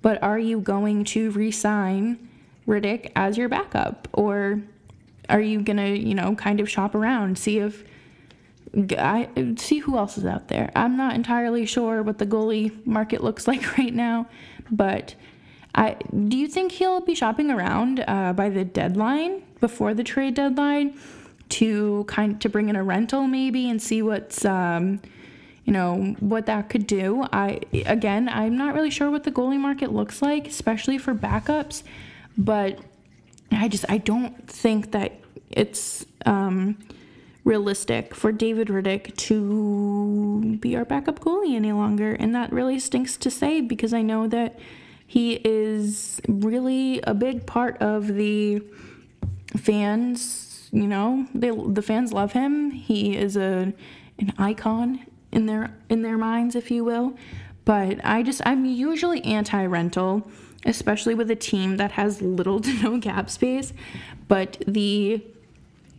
but 0.03 0.23
are 0.23 0.39
you 0.39 0.61
going 0.61 1.05
to 1.05 1.31
re 1.31 1.51
sign 1.51 2.29
Rittich 2.67 3.13
as 3.15 3.39
your 3.39 3.49
backup? 3.49 4.09
Or 4.13 4.61
are 5.29 5.41
you 5.41 5.63
going 5.63 5.77
to, 5.77 5.97
you 5.97 6.15
know, 6.15 6.35
kind 6.35 6.61
of 6.61 6.69
shop 6.69 6.95
around, 6.95 7.39
see 7.39 7.59
if. 7.59 7.85
I 8.77 9.29
see 9.57 9.79
who 9.79 9.97
else 9.97 10.17
is 10.17 10.25
out 10.25 10.49
there. 10.49 10.71
I'm 10.77 10.97
not 10.97 11.15
entirely 11.15 11.67
sure 11.67 12.03
what 12.03 12.19
the 12.19 12.27
goalie 12.27 12.85
market 12.87 13.23
looks 13.23 13.49
like 13.53 13.77
right 13.79 13.95
now, 13.95 14.29
but 14.71 15.15
I 15.75 15.97
do 16.29 16.37
you 16.37 16.49
think 16.49 16.73
he'll 16.73 17.01
be 17.01 17.15
shopping 17.15 17.51
around 17.51 18.05
uh, 18.07 18.33
by 18.33 18.49
the 18.49 18.65
deadline 18.65 19.43
before 19.61 19.95
the 19.95 20.05
trade 20.05 20.35
deadline 20.35 20.99
to 21.51 22.05
kind 22.05 22.41
to 22.41 22.49
bring 22.49 22.69
in 22.69 22.77
a 22.77 22.83
rental 22.83 23.27
maybe 23.27 23.69
and 23.69 23.81
see 23.81 24.03
what's 24.03 24.45
um, 24.45 25.01
you 25.65 25.73
know 25.73 26.17
what 26.21 26.47
that 26.47 26.69
could 26.69 26.87
do. 26.87 27.27
I 27.33 27.61
again 27.87 28.29
I'm 28.29 28.57
not 28.57 28.75
really 28.75 28.91
sure 28.91 29.11
what 29.11 29.25
the 29.25 29.31
goalie 29.31 29.61
market 29.61 29.93
looks 29.93 30.23
like, 30.23 30.47
especially 30.49 30.99
for 30.99 31.15
backups, 31.15 31.83
but 32.37 32.79
I 33.53 33.69
just 33.69 33.85
I 33.89 33.99
don't 33.99 34.49
think 34.49 34.93
that 34.93 35.13
it's 35.51 36.05
um, 36.27 36.79
realistic 37.45 38.15
for 38.15 38.33
David 38.33 38.69
Rittich 38.69 39.17
to 39.17 40.57
be 40.61 40.77
our 40.77 40.85
backup 40.85 41.21
goalie 41.21 41.55
any 41.55 41.73
longer, 41.73 42.13
and 42.13 42.35
that 42.35 42.53
really 42.53 42.79
stinks 42.79 43.17
to 43.19 43.31
say 43.31 43.61
because 43.61 43.93
I 43.93 44.03
know 44.03 44.27
that 44.29 44.59
he 45.07 45.41
is 45.45 46.21
really 46.29 47.01
a 47.03 47.15
big 47.15 47.47
part 47.47 47.77
of 47.79 48.15
the 48.15 48.63
fans. 49.57 50.69
You 50.73 50.87
know, 50.87 51.27
they 51.35 51.51
the 51.51 51.83
fans 51.83 52.13
love 52.13 52.33
him. 52.33 52.71
He 52.71 53.17
is 53.17 53.37
a 53.37 53.73
an 54.19 54.33
icon 54.39 55.05
in 55.33 55.47
their 55.47 55.75
in 55.89 56.03
their 56.03 56.19
minds, 56.19 56.55
if 56.55 56.71
you 56.71 56.85
will. 56.85 57.17
But 57.65 58.05
I 58.05 58.23
just 58.23 58.41
I'm 58.45 58.65
usually 58.65 59.23
anti-rental, 59.25 60.29
especially 60.65 61.15
with 61.15 61.31
a 61.31 61.37
team 61.37 61.77
that 61.79 61.93
has 61.93 62.23
little 62.23 62.61
to 62.67 62.73
no 62.83 63.01
cap 63.01 63.31
space. 63.31 63.73
But 64.29 64.63
the 64.67 65.25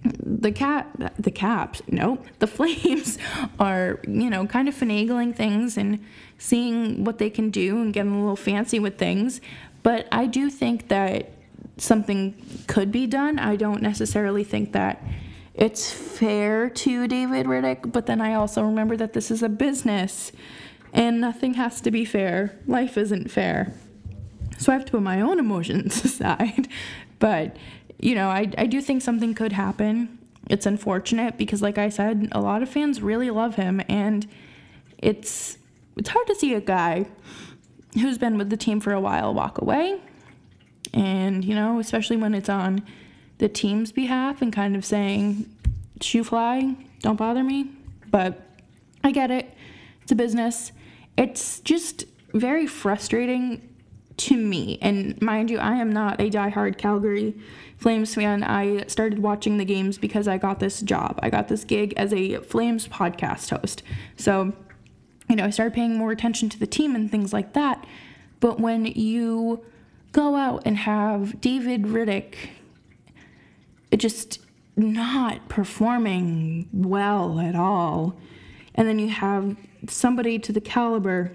the 0.03 0.51
cat 0.51 0.87
the 1.19 1.29
caps 1.29 1.81
no 1.87 2.17
the 2.39 2.47
flames 2.47 3.19
are 3.59 3.99
you 4.07 4.29
know 4.29 4.47
kind 4.47 4.67
of 4.67 4.73
finagling 4.75 5.35
things 5.35 5.77
and 5.77 6.03
seeing 6.37 7.03
what 7.03 7.19
they 7.19 7.29
can 7.29 7.51
do 7.51 7.79
and 7.79 7.93
getting 7.93 8.13
a 8.13 8.19
little 8.19 8.35
fancy 8.35 8.79
with 8.79 8.97
things. 8.97 9.41
But 9.83 10.07
i 10.11 10.25
do 10.25 10.49
think 10.49 10.87
that 10.89 11.31
something 11.77 12.35
could 12.67 12.91
be 12.91 13.07
done. 13.07 13.39
I 13.39 13.55
don't 13.55 13.81
necessarily 13.81 14.43
think 14.43 14.73
that 14.73 15.03
it's 15.53 15.91
fair 15.91 16.69
to 16.69 17.09
david 17.09 17.45
rittich 17.45 17.91
but 17.91 18.05
then 18.05 18.21
i 18.21 18.33
also 18.33 18.63
remember 18.63 18.95
that 18.95 19.11
this 19.11 19.29
is 19.29 19.43
a 19.43 19.49
business 19.49 20.31
and 20.93 21.21
nothing 21.21 21.55
has 21.55 21.81
to 21.81 21.91
be 21.91 22.05
fair. 22.05 22.57
Life 22.67 22.97
isn't 22.97 23.31
fair. 23.31 23.73
So 24.57 24.71
i 24.71 24.75
have 24.75 24.85
to 24.85 24.91
put 24.91 25.01
my 25.01 25.21
own 25.21 25.39
emotions 25.39 26.03
aside. 26.05 26.67
But 27.19 27.55
you 28.01 28.15
know, 28.15 28.29
I, 28.29 28.51
I 28.57 28.65
do 28.65 28.81
think 28.81 29.01
something 29.03 29.33
could 29.33 29.53
happen. 29.53 30.17
It's 30.49 30.65
unfortunate 30.65 31.37
because, 31.37 31.61
like 31.61 31.77
I 31.77 31.89
said, 31.89 32.29
a 32.31 32.41
lot 32.41 32.63
of 32.63 32.69
fans 32.69 33.01
really 33.01 33.29
love 33.29 33.55
him, 33.55 33.81
and 33.87 34.27
it's 34.97 35.57
it's 35.95 36.09
hard 36.09 36.27
to 36.27 36.35
see 36.35 36.53
a 36.55 36.61
guy 36.61 37.05
who's 37.93 38.17
been 38.17 38.37
with 38.37 38.49
the 38.49 38.57
team 38.57 38.79
for 38.79 38.91
a 38.91 38.99
while 38.99 39.33
walk 39.33 39.61
away. 39.61 40.01
And 40.93 41.45
you 41.45 41.53
know, 41.53 41.79
especially 41.79 42.17
when 42.17 42.33
it's 42.33 42.49
on 42.49 42.83
the 43.37 43.47
team's 43.47 43.91
behalf 43.91 44.41
and 44.41 44.51
kind 44.51 44.75
of 44.75 44.83
saying, 44.83 45.45
"Shoo 46.01 46.23
fly, 46.23 46.75
don't 47.01 47.17
bother 47.17 47.43
me." 47.43 47.69
But 48.09 48.41
I 49.03 49.11
get 49.11 49.29
it; 49.29 49.53
it's 50.01 50.11
a 50.11 50.15
business. 50.15 50.71
It's 51.17 51.59
just 51.59 52.05
very 52.33 52.65
frustrating 52.65 53.61
to 54.21 54.37
me. 54.37 54.77
And 54.81 55.19
mind 55.21 55.49
you, 55.49 55.57
I 55.57 55.75
am 55.75 55.91
not 55.91 56.19
a 56.19 56.29
diehard 56.29 56.77
Calgary 56.77 57.35
Flames 57.81 58.13
fan, 58.13 58.43
I 58.43 58.85
started 58.85 59.17
watching 59.17 59.57
the 59.57 59.65
games 59.65 59.97
because 59.97 60.27
I 60.27 60.37
got 60.37 60.59
this 60.59 60.81
job. 60.81 61.19
I 61.23 61.31
got 61.31 61.47
this 61.47 61.63
gig 61.63 61.95
as 61.97 62.13
a 62.13 62.35
Flames 62.41 62.87
podcast 62.87 63.49
host. 63.49 63.81
So, 64.15 64.53
you 65.27 65.35
know, 65.35 65.45
I 65.45 65.49
started 65.49 65.73
paying 65.73 65.97
more 65.97 66.11
attention 66.11 66.47
to 66.49 66.59
the 66.59 66.67
team 66.67 66.93
and 66.93 67.09
things 67.09 67.33
like 67.33 67.53
that. 67.53 67.83
But 68.39 68.59
when 68.59 68.85
you 68.85 69.65
go 70.11 70.35
out 70.35 70.61
and 70.63 70.77
have 70.77 71.41
David 71.41 71.85
Rittich 71.85 72.35
just 73.97 74.39
not 74.77 75.49
performing 75.49 76.69
well 76.71 77.39
at 77.39 77.55
all, 77.55 78.15
and 78.75 78.87
then 78.87 78.99
you 78.99 79.09
have 79.09 79.57
somebody 79.87 80.37
to 80.37 80.51
the 80.51 80.61
caliber 80.61 81.31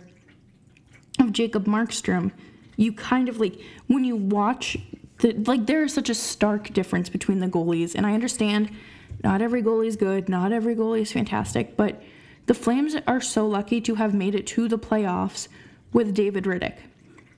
of 1.19 1.33
Jacob 1.33 1.67
Markstrom, 1.67 2.31
you 2.77 2.93
kind 2.93 3.29
of 3.29 3.41
like 3.41 3.59
when 3.87 4.05
you 4.05 4.17
watch 4.17 4.77
the, 5.19 5.33
like 5.33 5.67
there 5.67 5.83
is 5.83 5.95
such 5.95 6.11
a 6.11 6.15
stark 6.15 6.73
difference 6.73 7.09
between 7.09 7.41
the 7.41 7.49
goalies, 7.49 7.95
and 7.95 8.07
I 8.07 8.15
understand 8.15 8.71
not 9.25 9.41
every 9.41 9.63
goalie 9.63 9.87
is 9.87 9.97
good, 9.97 10.29
not 10.29 10.53
every 10.53 10.77
goalie 10.77 11.03
is 11.03 11.13
fantastic, 11.13 11.77
but 11.77 12.03
the 12.47 12.55
Flames 12.55 12.95
are 13.07 13.21
so 13.21 13.47
lucky 13.47 13.81
to 13.81 13.97
have 13.97 14.15
made 14.15 14.35
it 14.35 14.47
to 14.49 14.69
the 14.69 14.79
playoffs 14.79 15.49
with 15.93 16.15
David 16.15 16.45
Rittich. 16.45 16.77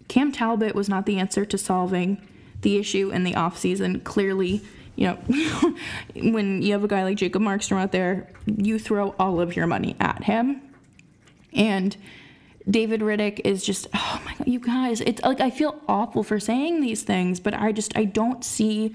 Cam 0.08 0.32
Talbot 0.32 0.74
was 0.74 0.88
not 0.88 1.06
the 1.06 1.18
answer 1.18 1.44
to 1.44 1.56
solving 1.56 2.20
the 2.62 2.76
issue 2.76 3.10
in 3.10 3.24
the 3.24 3.32
offseason. 3.32 4.02
Clearly, 4.04 4.62
you 4.96 5.06
know, 5.06 5.76
when 6.32 6.60
you 6.62 6.72
have 6.72 6.84
a 6.84 6.88
guy 6.88 7.04
like 7.04 7.16
Jacob 7.16 7.42
Markstrom 7.42 7.78
out 7.78 7.92
there, 7.92 8.28
you 8.46 8.78
throw 8.78 9.14
all 9.18 9.40
of 9.40 9.54
your 9.54 9.66
money 9.66 9.96
at 10.00 10.24
him. 10.24 10.60
And 11.52 11.96
David 12.68 13.00
Rittich 13.00 13.40
is 13.44 13.64
just 13.64 13.86
oh 13.94 14.22
my 14.24 14.34
god, 14.34 14.46
you 14.46 14.60
guys, 14.60 15.00
it's 15.00 15.22
like 15.22 15.40
I 15.40 15.50
feel 15.50 15.80
awful 15.88 16.22
for 16.22 16.38
saying 16.38 16.80
these 16.80 17.02
things, 17.02 17.40
but 17.40 17.54
I 17.54 17.72
just 17.72 17.96
I 17.96 18.04
don't 18.04 18.44
see 18.44 18.94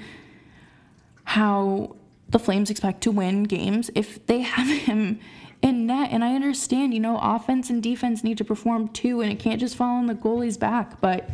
how 1.23 1.95
the 2.29 2.39
Flames 2.39 2.69
expect 2.69 3.01
to 3.01 3.11
win 3.11 3.43
games 3.43 3.89
if 3.95 4.25
they 4.25 4.41
have 4.41 4.67
him 4.85 5.19
in 5.61 5.87
net. 5.87 6.09
And 6.11 6.23
I 6.23 6.35
understand, 6.35 6.93
you 6.93 6.99
know, 6.99 7.17
offense 7.21 7.69
and 7.69 7.81
defense 7.81 8.23
need 8.23 8.37
to 8.39 8.45
perform 8.45 8.89
too, 8.89 9.21
and 9.21 9.31
it 9.31 9.39
can't 9.39 9.59
just 9.59 9.75
fall 9.75 9.97
on 9.97 10.07
the 10.07 10.15
goalie's 10.15 10.57
back, 10.57 10.99
but 11.01 11.29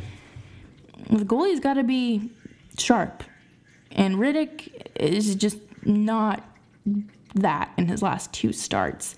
the 1.09 1.25
goalie's 1.25 1.59
got 1.59 1.73
to 1.73 1.83
be 1.83 2.29
sharp. 2.77 3.23
And 3.91 4.15
Rittich 4.15 4.69
is 4.95 5.35
just 5.35 5.57
not 5.83 6.43
that 7.35 7.71
in 7.77 7.87
his 7.87 8.01
last 8.01 8.31
two 8.31 8.53
starts. 8.53 9.15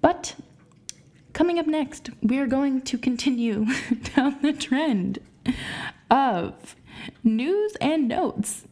But 0.00 0.34
Coming 1.38 1.60
up 1.60 1.68
next, 1.68 2.10
we 2.20 2.40
are 2.40 2.48
going 2.48 2.80
to 2.80 2.98
continue 2.98 3.64
down 4.16 4.38
the 4.42 4.52
trend 4.52 5.20
of 6.10 6.74
news 7.22 7.76
and 7.80 8.08
notes. 8.08 8.64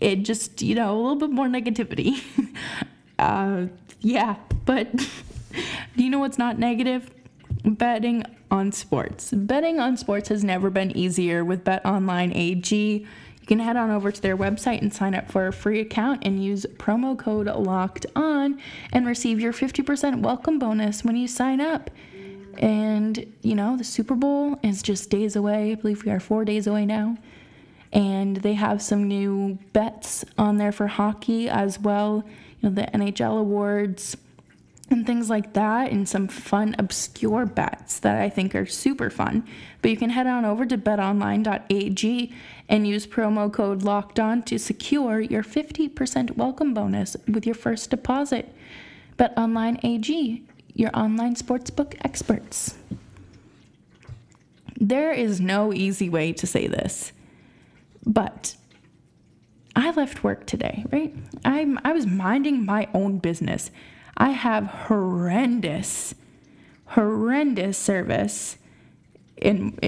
It 0.00 0.22
just, 0.22 0.62
you 0.62 0.76
know, 0.76 0.92
a 0.92 1.00
little 1.00 1.16
bit 1.16 1.30
more 1.30 1.48
negativity. 1.48 2.22
uh, 3.18 3.66
yeah, 3.98 4.36
but 4.64 4.94
do 4.94 5.04
you 5.96 6.10
know 6.10 6.20
what's 6.20 6.38
not 6.38 6.60
negative? 6.60 7.10
Betting 7.64 8.22
on 8.52 8.70
sports. 8.70 9.32
Betting 9.32 9.80
on 9.80 9.96
sports 9.96 10.28
has 10.28 10.44
never 10.44 10.70
been 10.70 10.96
easier 10.96 11.44
with 11.44 11.64
Bet 11.64 11.84
Online 11.84 12.32
AG. 12.34 12.72
You 12.72 13.46
can 13.48 13.58
head 13.58 13.76
on 13.76 13.90
over 13.90 14.12
to 14.12 14.22
their 14.22 14.36
website 14.36 14.80
and 14.80 14.94
sign 14.94 15.16
up 15.16 15.28
for 15.28 15.48
a 15.48 15.52
free 15.52 15.80
account 15.80 16.22
and 16.24 16.44
use 16.44 16.66
promo 16.76 17.18
code 17.18 17.48
LOCKED 17.48 18.06
ON 18.14 18.60
and 18.92 19.08
receive 19.08 19.40
your 19.40 19.52
50% 19.52 20.20
welcome 20.20 20.60
bonus 20.60 21.02
when 21.02 21.16
you 21.16 21.26
sign 21.26 21.60
up. 21.60 21.90
And, 22.58 23.32
you 23.42 23.54
know, 23.54 23.76
the 23.76 23.84
Super 23.84 24.14
Bowl 24.14 24.58
is 24.62 24.82
just 24.82 25.10
days 25.10 25.36
away. 25.36 25.72
I 25.72 25.74
believe 25.76 26.04
we 26.04 26.10
are 26.10 26.20
four 26.20 26.44
days 26.44 26.66
away 26.66 26.86
now. 26.86 27.16
And 27.92 28.38
they 28.38 28.54
have 28.54 28.80
some 28.80 29.06
new 29.06 29.58
bets 29.72 30.24
on 30.38 30.56
there 30.56 30.72
for 30.72 30.86
hockey 30.86 31.48
as 31.48 31.78
well. 31.78 32.24
You 32.60 32.70
know, 32.70 32.74
the 32.74 32.90
NHL 32.96 33.38
awards 33.38 34.16
and 34.92 35.06
things 35.06 35.30
like 35.30 35.54
that, 35.54 35.90
and 35.90 36.08
some 36.08 36.28
fun, 36.28 36.76
obscure 36.78 37.46
bets 37.46 37.98
that 38.00 38.20
I 38.20 38.28
think 38.28 38.54
are 38.54 38.66
super 38.66 39.10
fun. 39.10 39.46
But 39.80 39.90
you 39.90 39.96
can 39.96 40.10
head 40.10 40.26
on 40.26 40.44
over 40.44 40.66
to 40.66 40.76
betonline.ag 40.78 42.32
and 42.68 42.86
use 42.86 43.06
promo 43.06 43.52
code 43.52 43.82
locked 43.82 44.20
on 44.20 44.42
to 44.44 44.58
secure 44.58 45.20
your 45.20 45.42
50% 45.42 46.36
welcome 46.36 46.74
bonus 46.74 47.16
with 47.26 47.46
your 47.46 47.54
first 47.54 47.90
deposit. 47.90 48.54
BetOnline 49.18 49.82
AG, 49.82 50.42
your 50.74 50.90
online 50.94 51.34
sportsbook 51.34 51.94
experts. 52.04 52.76
There 54.78 55.12
is 55.12 55.40
no 55.40 55.72
easy 55.72 56.08
way 56.08 56.32
to 56.32 56.46
say 56.46 56.66
this, 56.66 57.12
but 58.04 58.56
I 59.76 59.90
left 59.92 60.24
work 60.24 60.46
today, 60.46 60.84
right? 60.90 61.14
I'm 61.44 61.78
I 61.84 61.92
was 61.92 62.06
minding 62.06 62.64
my 62.64 62.88
own 62.92 63.18
business. 63.18 63.70
I 64.16 64.30
have 64.30 64.66
horrendous, 64.66 66.14
horrendous 66.86 67.78
service 67.78 68.58
in 69.36 69.78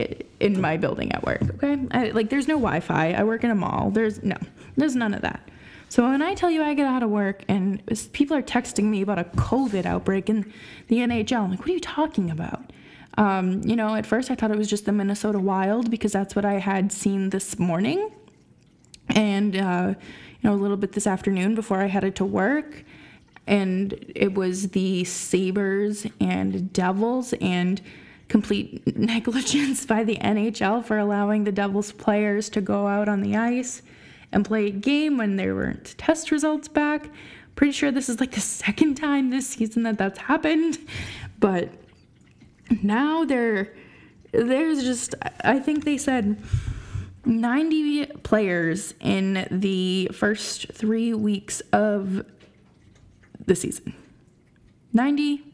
in 0.40 0.60
my 0.60 0.76
building 0.76 1.12
at 1.12 1.24
work. 1.24 1.42
Okay, 1.42 1.78
I, 1.90 2.10
like 2.10 2.30
there's 2.30 2.48
no 2.48 2.54
Wi-Fi. 2.56 3.12
I 3.12 3.24
work 3.24 3.44
in 3.44 3.50
a 3.50 3.54
mall. 3.54 3.90
There's 3.90 4.22
no, 4.22 4.36
there's 4.76 4.96
none 4.96 5.14
of 5.14 5.22
that. 5.22 5.48
So 5.94 6.02
when 6.08 6.22
I 6.22 6.34
tell 6.34 6.50
you 6.50 6.60
I 6.60 6.74
get 6.74 6.88
out 6.88 7.04
of 7.04 7.10
work 7.10 7.44
and 7.46 7.80
people 8.10 8.36
are 8.36 8.42
texting 8.42 8.86
me 8.86 9.00
about 9.00 9.20
a 9.20 9.22
COVID 9.22 9.86
outbreak 9.86 10.28
in 10.28 10.52
the 10.88 10.96
NHL, 10.96 11.44
I'm 11.44 11.50
like, 11.50 11.60
what 11.60 11.68
are 11.68 11.72
you 11.72 11.78
talking 11.78 12.32
about? 12.32 12.72
Um, 13.16 13.62
you 13.62 13.76
know, 13.76 13.94
at 13.94 14.04
first 14.04 14.28
I 14.28 14.34
thought 14.34 14.50
it 14.50 14.58
was 14.58 14.68
just 14.68 14.86
the 14.86 14.90
Minnesota 14.90 15.38
Wild 15.38 15.92
because 15.92 16.10
that's 16.10 16.34
what 16.34 16.44
I 16.44 16.54
had 16.54 16.90
seen 16.90 17.30
this 17.30 17.60
morning, 17.60 18.10
and 19.10 19.54
uh, 19.54 19.94
you 20.40 20.50
know 20.50 20.52
a 20.52 20.58
little 20.58 20.76
bit 20.76 20.94
this 20.94 21.06
afternoon 21.06 21.54
before 21.54 21.80
I 21.80 21.86
headed 21.86 22.16
to 22.16 22.24
work, 22.24 22.82
and 23.46 23.94
it 24.16 24.34
was 24.34 24.70
the 24.70 25.04
Sabres 25.04 26.08
and 26.18 26.72
Devils 26.72 27.34
and 27.34 27.80
complete 28.26 28.96
negligence 28.96 29.86
by 29.86 30.02
the 30.02 30.16
NHL 30.16 30.84
for 30.84 30.98
allowing 30.98 31.44
the 31.44 31.52
Devils 31.52 31.92
players 31.92 32.48
to 32.48 32.60
go 32.60 32.88
out 32.88 33.08
on 33.08 33.20
the 33.20 33.36
ice 33.36 33.80
and 34.34 34.44
play 34.44 34.66
a 34.66 34.70
game 34.70 35.16
when 35.16 35.36
there 35.36 35.54
weren't 35.54 35.96
test 35.96 36.30
results 36.30 36.68
back. 36.68 37.08
Pretty 37.56 37.72
sure 37.72 37.90
this 37.90 38.08
is 38.08 38.20
like 38.20 38.32
the 38.32 38.40
second 38.40 38.96
time 38.96 39.30
this 39.30 39.46
season 39.46 39.84
that 39.84 39.96
that's 39.96 40.18
happened, 40.18 40.78
but 41.38 41.70
now 42.82 43.24
there 43.24 43.72
there's 44.32 44.82
just 44.82 45.14
I 45.42 45.60
think 45.60 45.84
they 45.84 45.96
said 45.96 46.42
90 47.24 48.06
players 48.24 48.92
in 49.00 49.46
the 49.50 50.10
first 50.12 50.72
3 50.72 51.14
weeks 51.14 51.60
of 51.72 52.26
the 53.46 53.54
season. 53.54 53.94
90 54.92 55.53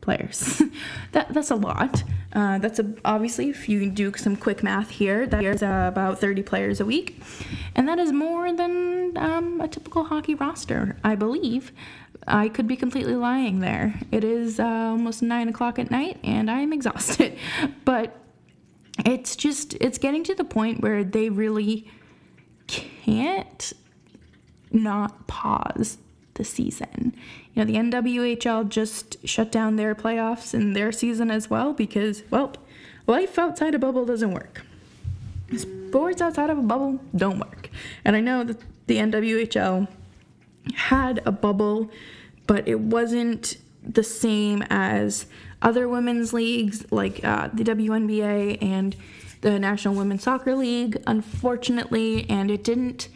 players. 0.00 0.62
that 1.12 1.32
that's 1.32 1.50
a 1.50 1.56
lot. 1.56 2.02
Uh, 2.32 2.58
that's 2.58 2.78
a, 2.78 2.94
obviously 3.04 3.48
if 3.48 3.68
you 3.68 3.90
do 3.90 4.12
some 4.16 4.36
quick 4.36 4.62
math 4.62 4.90
here, 4.90 5.26
that 5.26 5.44
is 5.44 5.62
uh, 5.62 5.86
about 5.88 6.18
30 6.18 6.42
players 6.42 6.80
a 6.80 6.84
week, 6.84 7.22
and 7.74 7.88
that 7.88 7.98
is 7.98 8.12
more 8.12 8.52
than 8.52 9.16
um, 9.16 9.60
a 9.60 9.68
typical 9.68 10.04
hockey 10.04 10.34
roster, 10.34 10.96
I 11.04 11.14
believe. 11.14 11.72
I 12.26 12.48
could 12.48 12.66
be 12.66 12.76
completely 12.76 13.14
lying 13.14 13.60
there. 13.60 13.98
It 14.12 14.24
is 14.24 14.60
uh, 14.60 14.64
almost 14.64 15.22
nine 15.22 15.48
o'clock 15.48 15.78
at 15.78 15.90
night, 15.90 16.18
and 16.22 16.50
I 16.50 16.60
am 16.60 16.72
exhausted. 16.78 17.38
but 17.84 18.14
it's 19.06 19.36
just 19.36 19.74
it's 19.74 19.98
getting 19.98 20.24
to 20.24 20.34
the 20.34 20.44
point 20.44 20.80
where 20.80 21.04
they 21.04 21.30
really 21.30 21.88
can't 22.66 23.72
not 24.70 25.26
pause 25.26 25.98
the 26.38 26.44
season. 26.44 27.14
You 27.52 27.64
know, 27.64 27.70
the 27.70 27.78
NWHL 27.78 28.68
just 28.68 29.16
shut 29.26 29.52
down 29.52 29.76
their 29.76 29.94
playoffs 29.94 30.54
and 30.54 30.74
their 30.74 30.90
season 30.90 31.30
as 31.30 31.50
well 31.50 31.74
because, 31.74 32.22
well, 32.30 32.54
life 33.06 33.38
outside 33.38 33.74
a 33.74 33.78
bubble 33.78 34.06
doesn't 34.06 34.32
work. 34.32 34.62
Sports 35.54 36.22
outside 36.22 36.48
of 36.50 36.58
a 36.58 36.62
bubble 36.62 37.00
don't 37.14 37.38
work. 37.38 37.68
And 38.04 38.16
I 38.16 38.20
know 38.20 38.44
that 38.44 38.60
the 38.86 38.96
NWHL 38.96 39.88
had 40.74 41.20
a 41.26 41.32
bubble, 41.32 41.90
but 42.46 42.66
it 42.66 42.80
wasn't 42.80 43.58
the 43.82 44.02
same 44.02 44.62
as 44.70 45.26
other 45.62 45.88
women's 45.88 46.32
leagues 46.32 46.90
like 46.92 47.24
uh, 47.24 47.48
the 47.52 47.64
WNBA 47.64 48.62
and 48.62 48.94
the 49.40 49.58
National 49.58 49.94
Women's 49.94 50.24
Soccer 50.24 50.54
League, 50.54 51.02
unfortunately, 51.06 52.26
and 52.28 52.50
it 52.50 52.64
didn't. 52.64 53.08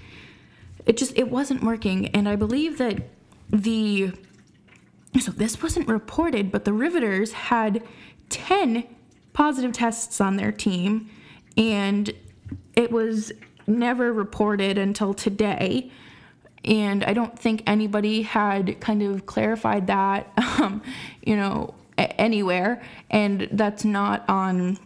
It 0.87 0.97
just 0.97 1.17
it 1.17 1.31
wasn't 1.31 1.63
working, 1.63 2.09
and 2.09 2.29
I 2.29 2.37
believe 2.37 2.79
that 2.79 3.03
the 3.53 4.13
so 5.21 5.31
this 5.31 5.63
wasn't 5.63 5.89
reported, 5.89 6.51
but 6.51 6.65
the 6.65 6.73
Riveters 6.73 7.33
had 7.33 7.83
ten 8.31 8.85
positive 9.35 9.73
tests 9.73 10.21
on 10.21 10.37
their 10.37 10.51
team, 10.51 11.11
and 11.57 12.13
it 12.75 12.91
was 12.91 13.31
never 13.67 14.13
reported 14.13 14.79
until 14.79 15.15
today. 15.15 15.91
And 16.65 17.05
I 17.05 17.13
don't 17.13 17.39
think 17.39 17.63
anybody 17.67 18.23
had 18.23 18.81
kind 18.81 19.03
of 19.03 19.27
clarified 19.27 19.89
that, 19.89 20.33
um, 20.59 20.83
you 21.23 21.37
know, 21.37 21.75
anywhere, 21.99 22.83
and 23.11 23.49
that's 23.53 23.85
not 23.85 24.25
on 24.29 24.79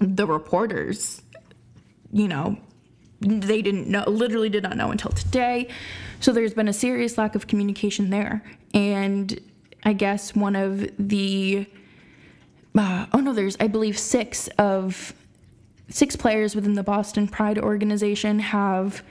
the 0.00 0.26
reporters. 0.26 1.22
You 2.10 2.26
know, 2.26 2.58
they 3.20 3.62
didn't 3.62 3.88
know, 3.88 4.04
literally 4.06 4.48
did 4.48 4.62
not 4.62 4.76
know 4.76 4.90
until 4.90 5.10
today. 5.10 5.68
So 6.20 6.32
there's 6.32 6.54
been 6.54 6.68
a 6.68 6.72
serious 6.72 7.18
lack 7.18 7.34
of 7.34 7.46
communication 7.46 8.10
there, 8.10 8.42
and 8.74 9.38
I 9.84 9.92
guess 9.92 10.34
one 10.34 10.56
of 10.56 10.88
the 10.98 11.66
uh, 12.76 13.06
oh 13.12 13.20
no, 13.20 13.32
there's 13.32 13.56
I 13.60 13.66
believe 13.66 13.98
six 13.98 14.48
of 14.58 15.12
six 15.88 16.16
players 16.16 16.54
within 16.54 16.74
the 16.74 16.82
Boston 16.82 17.26
Pride 17.28 17.58
organization 17.58 18.38
have 18.40 19.02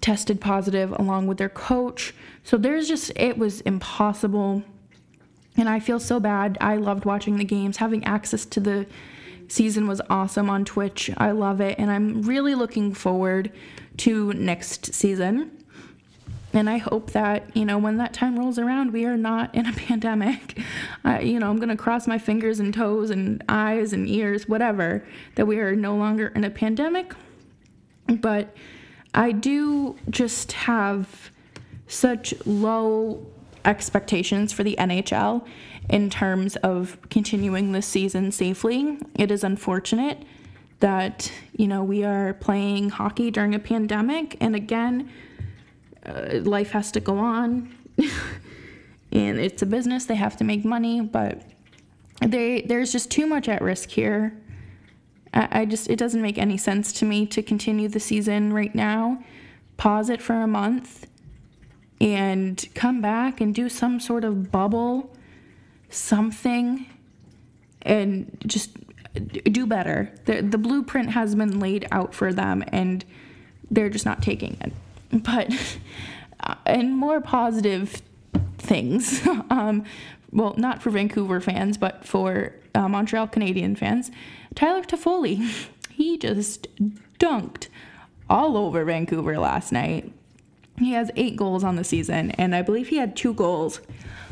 tested 0.00 0.40
positive 0.40 0.92
along 0.92 1.26
with 1.26 1.38
their 1.38 1.48
coach. 1.48 2.14
So 2.42 2.56
there's 2.56 2.88
just 2.88 3.12
it 3.16 3.36
was 3.36 3.60
impossible 3.62 4.62
and 5.56 5.68
I 5.68 5.80
feel 5.80 6.00
so 6.00 6.18
bad. 6.18 6.58
I 6.60 6.76
loved 6.76 7.04
watching 7.04 7.36
the 7.36 7.44
games. 7.44 7.76
Having 7.76 8.04
access 8.04 8.44
to 8.46 8.60
the 8.60 8.86
season 9.48 9.86
was 9.86 10.00
awesome 10.10 10.50
on 10.50 10.64
Twitch. 10.64 11.10
I 11.16 11.30
love 11.30 11.60
it. 11.60 11.78
And 11.78 11.90
I'm 11.90 12.22
really 12.22 12.54
looking 12.54 12.94
forward 12.94 13.52
to 13.98 14.32
next 14.32 14.94
season. 14.94 15.64
And 16.52 16.70
I 16.70 16.78
hope 16.78 17.10
that, 17.10 17.56
you 17.56 17.64
know, 17.64 17.78
when 17.78 17.96
that 17.96 18.14
time 18.14 18.38
rolls 18.38 18.60
around, 18.60 18.92
we 18.92 19.04
are 19.06 19.16
not 19.16 19.52
in 19.54 19.66
a 19.66 19.72
pandemic. 19.76 20.60
Uh, 21.04 21.18
you 21.20 21.40
know, 21.40 21.50
I'm 21.50 21.56
going 21.56 21.68
to 21.68 21.76
cross 21.76 22.06
my 22.06 22.18
fingers 22.18 22.60
and 22.60 22.72
toes 22.72 23.10
and 23.10 23.42
eyes 23.48 23.92
and 23.92 24.08
ears, 24.08 24.48
whatever, 24.48 25.04
that 25.34 25.46
we 25.46 25.58
are 25.58 25.74
no 25.74 25.96
longer 25.96 26.28
in 26.28 26.44
a 26.44 26.50
pandemic. 26.50 27.12
But 28.06 28.54
I 29.14 29.32
do 29.32 29.96
just 30.10 30.52
have 30.52 31.30
such 31.88 32.34
low 32.46 33.26
expectations 33.64 34.52
for 34.52 34.62
the 34.62 34.76
NHL 34.78 35.46
in 35.88 36.10
terms 36.10 36.56
of 36.56 36.98
continuing 37.10 37.72
this 37.72 37.86
season 37.86 38.32
safely. 38.32 38.98
It 39.14 39.30
is 39.30 39.44
unfortunate 39.44 40.22
that, 40.80 41.30
you 41.56 41.66
know, 41.66 41.82
we 41.84 42.04
are 42.04 42.34
playing 42.34 42.90
hockey 42.90 43.30
during 43.30 43.54
a 43.54 43.58
pandemic. 43.58 44.36
And 44.40 44.56
again, 44.56 45.10
uh, 46.04 46.40
life 46.42 46.70
has 46.72 46.90
to 46.92 47.00
go 47.00 47.18
on. 47.18 47.74
and 49.12 49.38
it's 49.38 49.62
a 49.62 49.66
business, 49.66 50.06
they 50.06 50.16
have 50.16 50.36
to 50.38 50.44
make 50.44 50.64
money. 50.64 51.00
But 51.00 51.42
they, 52.20 52.62
there's 52.62 52.92
just 52.92 53.10
too 53.10 53.26
much 53.26 53.48
at 53.48 53.62
risk 53.62 53.90
here. 53.90 54.36
I, 55.32 55.48
I 55.60 55.64
just, 55.64 55.88
it 55.88 55.96
doesn't 55.96 56.22
make 56.22 56.38
any 56.38 56.56
sense 56.56 56.92
to 56.94 57.04
me 57.04 57.26
to 57.26 57.42
continue 57.42 57.88
the 57.88 58.00
season 58.00 58.52
right 58.52 58.74
now, 58.74 59.22
pause 59.76 60.08
it 60.08 60.22
for 60.22 60.34
a 60.34 60.46
month 60.46 61.06
and 62.00 62.68
come 62.74 63.00
back 63.00 63.40
and 63.40 63.54
do 63.54 63.68
some 63.68 64.00
sort 64.00 64.24
of 64.24 64.50
bubble, 64.50 65.13
something, 65.94 66.86
and 67.82 68.36
just 68.46 68.76
do 69.14 69.66
better. 69.66 70.12
The, 70.24 70.42
the 70.42 70.58
blueprint 70.58 71.10
has 71.10 71.34
been 71.34 71.60
laid 71.60 71.86
out 71.90 72.14
for 72.14 72.32
them, 72.32 72.64
and 72.68 73.04
they're 73.70 73.90
just 73.90 74.04
not 74.04 74.22
taking 74.22 74.56
it. 74.60 74.72
But, 75.12 75.78
uh, 76.40 76.56
and 76.66 76.96
more 76.96 77.20
positive 77.20 78.02
things, 78.58 79.26
um, 79.50 79.84
well, 80.32 80.54
not 80.56 80.82
for 80.82 80.90
Vancouver 80.90 81.40
fans, 81.40 81.78
but 81.78 82.04
for 82.04 82.54
uh, 82.74 82.88
Montreal 82.88 83.28
Canadiens 83.28 83.78
fans, 83.78 84.10
Tyler 84.54 84.82
Toffoli, 84.82 85.68
he 85.90 86.18
just 86.18 86.66
dunked 87.18 87.68
all 88.28 88.56
over 88.56 88.84
Vancouver 88.84 89.38
last 89.38 89.70
night. 89.70 90.12
He 90.78 90.92
has 90.92 91.12
eight 91.14 91.36
goals 91.36 91.62
on 91.62 91.76
the 91.76 91.84
season, 91.84 92.32
and 92.32 92.52
I 92.54 92.62
believe 92.62 92.88
he 92.88 92.96
had 92.96 93.14
two 93.14 93.32
goals 93.32 93.80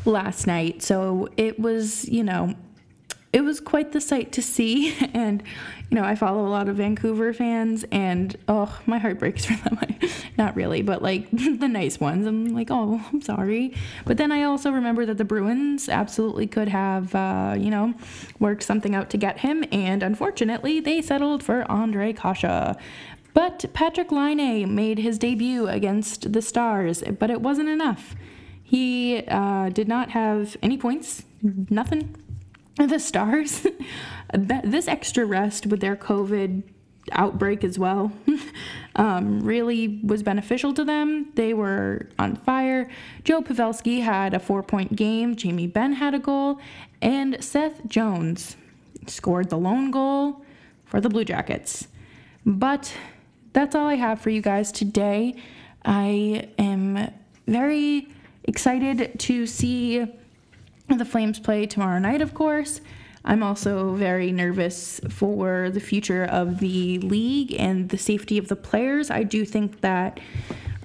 last 0.04 0.46
night. 0.46 0.82
So 0.82 1.28
it 1.36 1.58
was, 1.58 2.08
you 2.08 2.24
know, 2.24 2.54
it 3.32 3.42
was 3.42 3.60
quite 3.60 3.92
the 3.92 4.00
sight 4.00 4.32
to 4.32 4.42
see. 4.42 4.94
And, 5.14 5.42
you 5.90 5.96
know, 5.96 6.04
I 6.04 6.14
follow 6.14 6.46
a 6.46 6.48
lot 6.48 6.70
of 6.70 6.76
Vancouver 6.76 7.34
fans, 7.34 7.84
and 7.92 8.34
oh, 8.48 8.80
my 8.86 8.98
heart 8.98 9.18
breaks 9.18 9.44
for 9.46 9.56
them. 9.68 9.78
Not 10.38 10.56
really, 10.56 10.80
but 10.80 11.02
like 11.02 11.30
the 11.30 11.68
nice 11.68 12.00
ones. 12.00 12.26
I'm 12.26 12.54
like, 12.54 12.70
oh, 12.70 13.04
I'm 13.12 13.20
sorry. 13.20 13.74
But 14.06 14.16
then 14.16 14.32
I 14.32 14.44
also 14.44 14.70
remember 14.70 15.04
that 15.06 15.18
the 15.18 15.24
Bruins 15.24 15.90
absolutely 15.90 16.46
could 16.46 16.68
have, 16.68 17.14
uh, 17.14 17.54
you 17.58 17.70
know, 17.70 17.92
worked 18.38 18.62
something 18.62 18.94
out 18.94 19.10
to 19.10 19.18
get 19.18 19.40
him. 19.40 19.64
And 19.70 20.02
unfortunately, 20.02 20.80
they 20.80 21.02
settled 21.02 21.42
for 21.42 21.64
Ondrej 21.64 22.16
Kase. 22.16 22.76
But 23.34 23.64
Patrick 23.72 24.10
Laine 24.10 24.74
made 24.74 24.98
his 24.98 25.18
debut 25.18 25.66
against 25.68 26.32
the 26.32 26.42
Stars, 26.42 27.02
but 27.18 27.30
it 27.30 27.42
wasn't 27.42 27.68
enough. 27.68 28.14
He 28.72 29.22
uh, 29.28 29.68
did 29.68 29.86
not 29.86 30.12
have 30.12 30.56
any 30.62 30.78
points, 30.78 31.24
nothing. 31.42 32.16
The 32.78 32.98
Stars, 32.98 33.66
this 34.32 34.88
extra 34.88 35.26
rest 35.26 35.66
with 35.66 35.80
their 35.80 35.94
COVID 35.94 36.62
outbreak 37.10 37.64
as 37.64 37.78
well 37.78 38.12
um, 38.96 39.40
really 39.40 40.00
was 40.02 40.22
beneficial 40.22 40.72
to 40.72 40.84
them. 40.86 41.32
They 41.34 41.52
were 41.52 42.08
on 42.18 42.36
fire. 42.36 42.88
Joe 43.24 43.42
Pavelski 43.42 44.00
had 44.00 44.32
a 44.32 44.38
four 44.38 44.62
point 44.62 44.96
game, 44.96 45.36
Jamie 45.36 45.66
Benn 45.66 45.92
had 45.92 46.14
a 46.14 46.18
goal, 46.18 46.58
and 47.02 47.44
Seth 47.44 47.86
Jones 47.86 48.56
scored 49.06 49.50
the 49.50 49.58
lone 49.58 49.90
goal 49.90 50.46
for 50.86 50.98
the 50.98 51.10
Blue 51.10 51.26
Jackets. 51.26 51.88
But 52.46 52.96
that's 53.52 53.74
all 53.74 53.86
I 53.86 53.96
have 53.96 54.18
for 54.18 54.30
you 54.30 54.40
guys 54.40 54.72
today. 54.72 55.36
I 55.84 56.48
am 56.58 57.12
very 57.46 58.08
excited 58.44 59.18
to 59.20 59.46
see 59.46 60.06
the 60.88 61.04
Flames 61.04 61.38
play 61.38 61.66
tomorrow 61.66 61.98
night, 61.98 62.20
of 62.20 62.34
course. 62.34 62.80
I'm 63.24 63.42
also 63.42 63.94
very 63.94 64.32
nervous 64.32 65.00
for 65.08 65.70
the 65.70 65.80
future 65.80 66.24
of 66.24 66.58
the 66.58 66.98
league 66.98 67.54
and 67.58 67.88
the 67.88 67.98
safety 67.98 68.36
of 68.36 68.48
the 68.48 68.56
players. 68.56 69.10
I 69.10 69.22
do 69.22 69.44
think 69.44 69.80
that, 69.80 70.18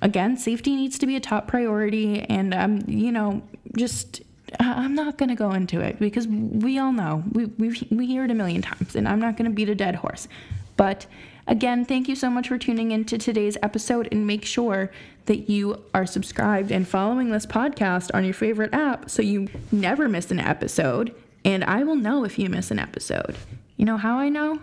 again, 0.02 0.38
safety 0.38 0.76
needs 0.76 1.00
to 1.00 1.08
be 1.08 1.15
a 1.15 1.20
top 1.20 1.48
priority. 1.48 2.22
And, 2.22 2.54
um, 2.54 2.84
you 2.88 3.12
know, 3.12 3.41
just 3.76 4.22
I'm 4.60 4.96
not 4.96 5.17
going 5.17 5.30
to 5.30 5.36
go 5.36 5.52
into 5.52 5.82
it 5.82 6.00
because 6.00 6.28
we 6.28 6.78
all 6.80 6.93
know. 6.93 7.24
We, 7.32 7.46
we, 7.46 7.88
we 7.89 8.08
hear 8.08 8.24
it 8.24 8.32
a 8.32 8.36
million 8.36 8.62
times, 8.62 8.96
and 8.96 9.08
I'm 9.08 9.20
not 9.20 9.36
going 9.36 9.50
to 9.50 9.56
beat 9.56 9.70
a 9.70 9.76
dead 9.76 9.96
horse. 9.96 10.28
But 10.78 11.06
again, 11.47 11.86
thank 11.86 12.07
you 12.07 12.15
so 12.15 12.29
much 12.29 12.47
for 12.49 12.57
tuning 12.57 12.91
into 12.91 13.17
today's 13.17 13.57
episode, 13.63 14.07
and 14.12 14.27
make 14.27 14.45
sure 14.45 14.91
that 15.25 15.49
you 15.49 15.83
are 15.93 16.05
subscribed 16.05 16.71
and 16.71 16.88
following 16.88 17.31
this 17.31 17.45
podcast 17.45 18.12
on 18.13 18.23
your 18.23 18.33
favorite 18.33 18.73
app 18.73 19.10
so 19.10 19.21
you 19.21 19.47
never 19.71 20.07
miss 20.07 20.31
an 20.31 20.39
episode 20.39 21.13
and 21.47 21.63
I 21.63 21.83
will 21.83 21.95
know 21.95 22.25
if 22.25 22.38
you 22.38 22.49
miss 22.49 22.71
an 22.71 22.79
episode. 22.79 23.38
You 23.77 23.86
know 23.86 23.95
how 23.95 24.19
I 24.19 24.27
know? 24.27 24.60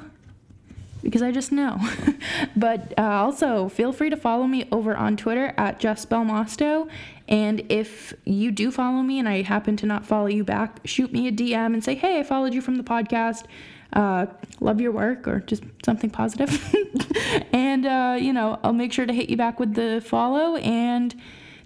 Because 1.03 1.23
I 1.23 1.31
just 1.31 1.51
know. 1.51 1.79
but 2.57 2.93
uh, 2.99 3.03
also, 3.03 3.71
feel 3.71 3.91
free 3.91 4.11
to 4.11 4.19
follow 4.19 4.47
me 4.47 4.69
over 4.71 4.95
on 4.95 5.17
Twitter 5.17 5.55
at 5.57 5.81
Jess 5.81 6.05
Belmosto. 6.05 6.91
And 7.27 7.63
if 7.71 8.13
you 8.27 8.51
do 8.51 8.71
follow 8.71 9.01
me 9.01 9.19
and 9.19 9.27
I 9.27 9.41
happen 9.41 9.79
to 9.79 9.87
not 9.87 10.05
follow 10.05 10.27
you 10.27 10.45
back, 10.45 10.81
shoot 10.85 11.11
me 11.11 11.27
a 11.27 11.33
DM 11.33 11.73
and 11.73 11.83
say, 11.83 11.95
hey, 11.95 12.19
I 12.19 12.23
followed 12.23 12.53
you 12.53 12.61
from 12.61 12.77
the 12.77 12.85
podcast. 12.85 13.45
Uh, 13.93 14.27
love 14.61 14.81
your 14.81 14.93
work 14.93 15.29
or 15.29 15.41
just 15.41 15.63
something 15.85 16.11
positive. 16.11 16.75
and, 17.53 17.87
uh, 17.87 18.17
you 18.19 18.33
know, 18.33 18.59
I'll 18.63 18.73
make 18.73 18.93
sure 18.93 19.07
to 19.07 19.13
hit 19.13 19.29
you 19.31 19.37
back 19.37 19.61
with 19.61 19.75
the 19.75 20.03
follow. 20.05 20.57
And 20.57 21.15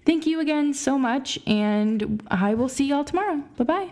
thank 0.05 0.27
you 0.27 0.41
again 0.41 0.75
so 0.75 0.99
much. 0.99 1.39
And 1.47 2.23
I 2.31 2.55
will 2.55 2.69
see 2.69 2.87
y'all 2.87 3.05
tomorrow. 3.05 3.43
Bye 3.57 3.65
bye. 3.65 3.91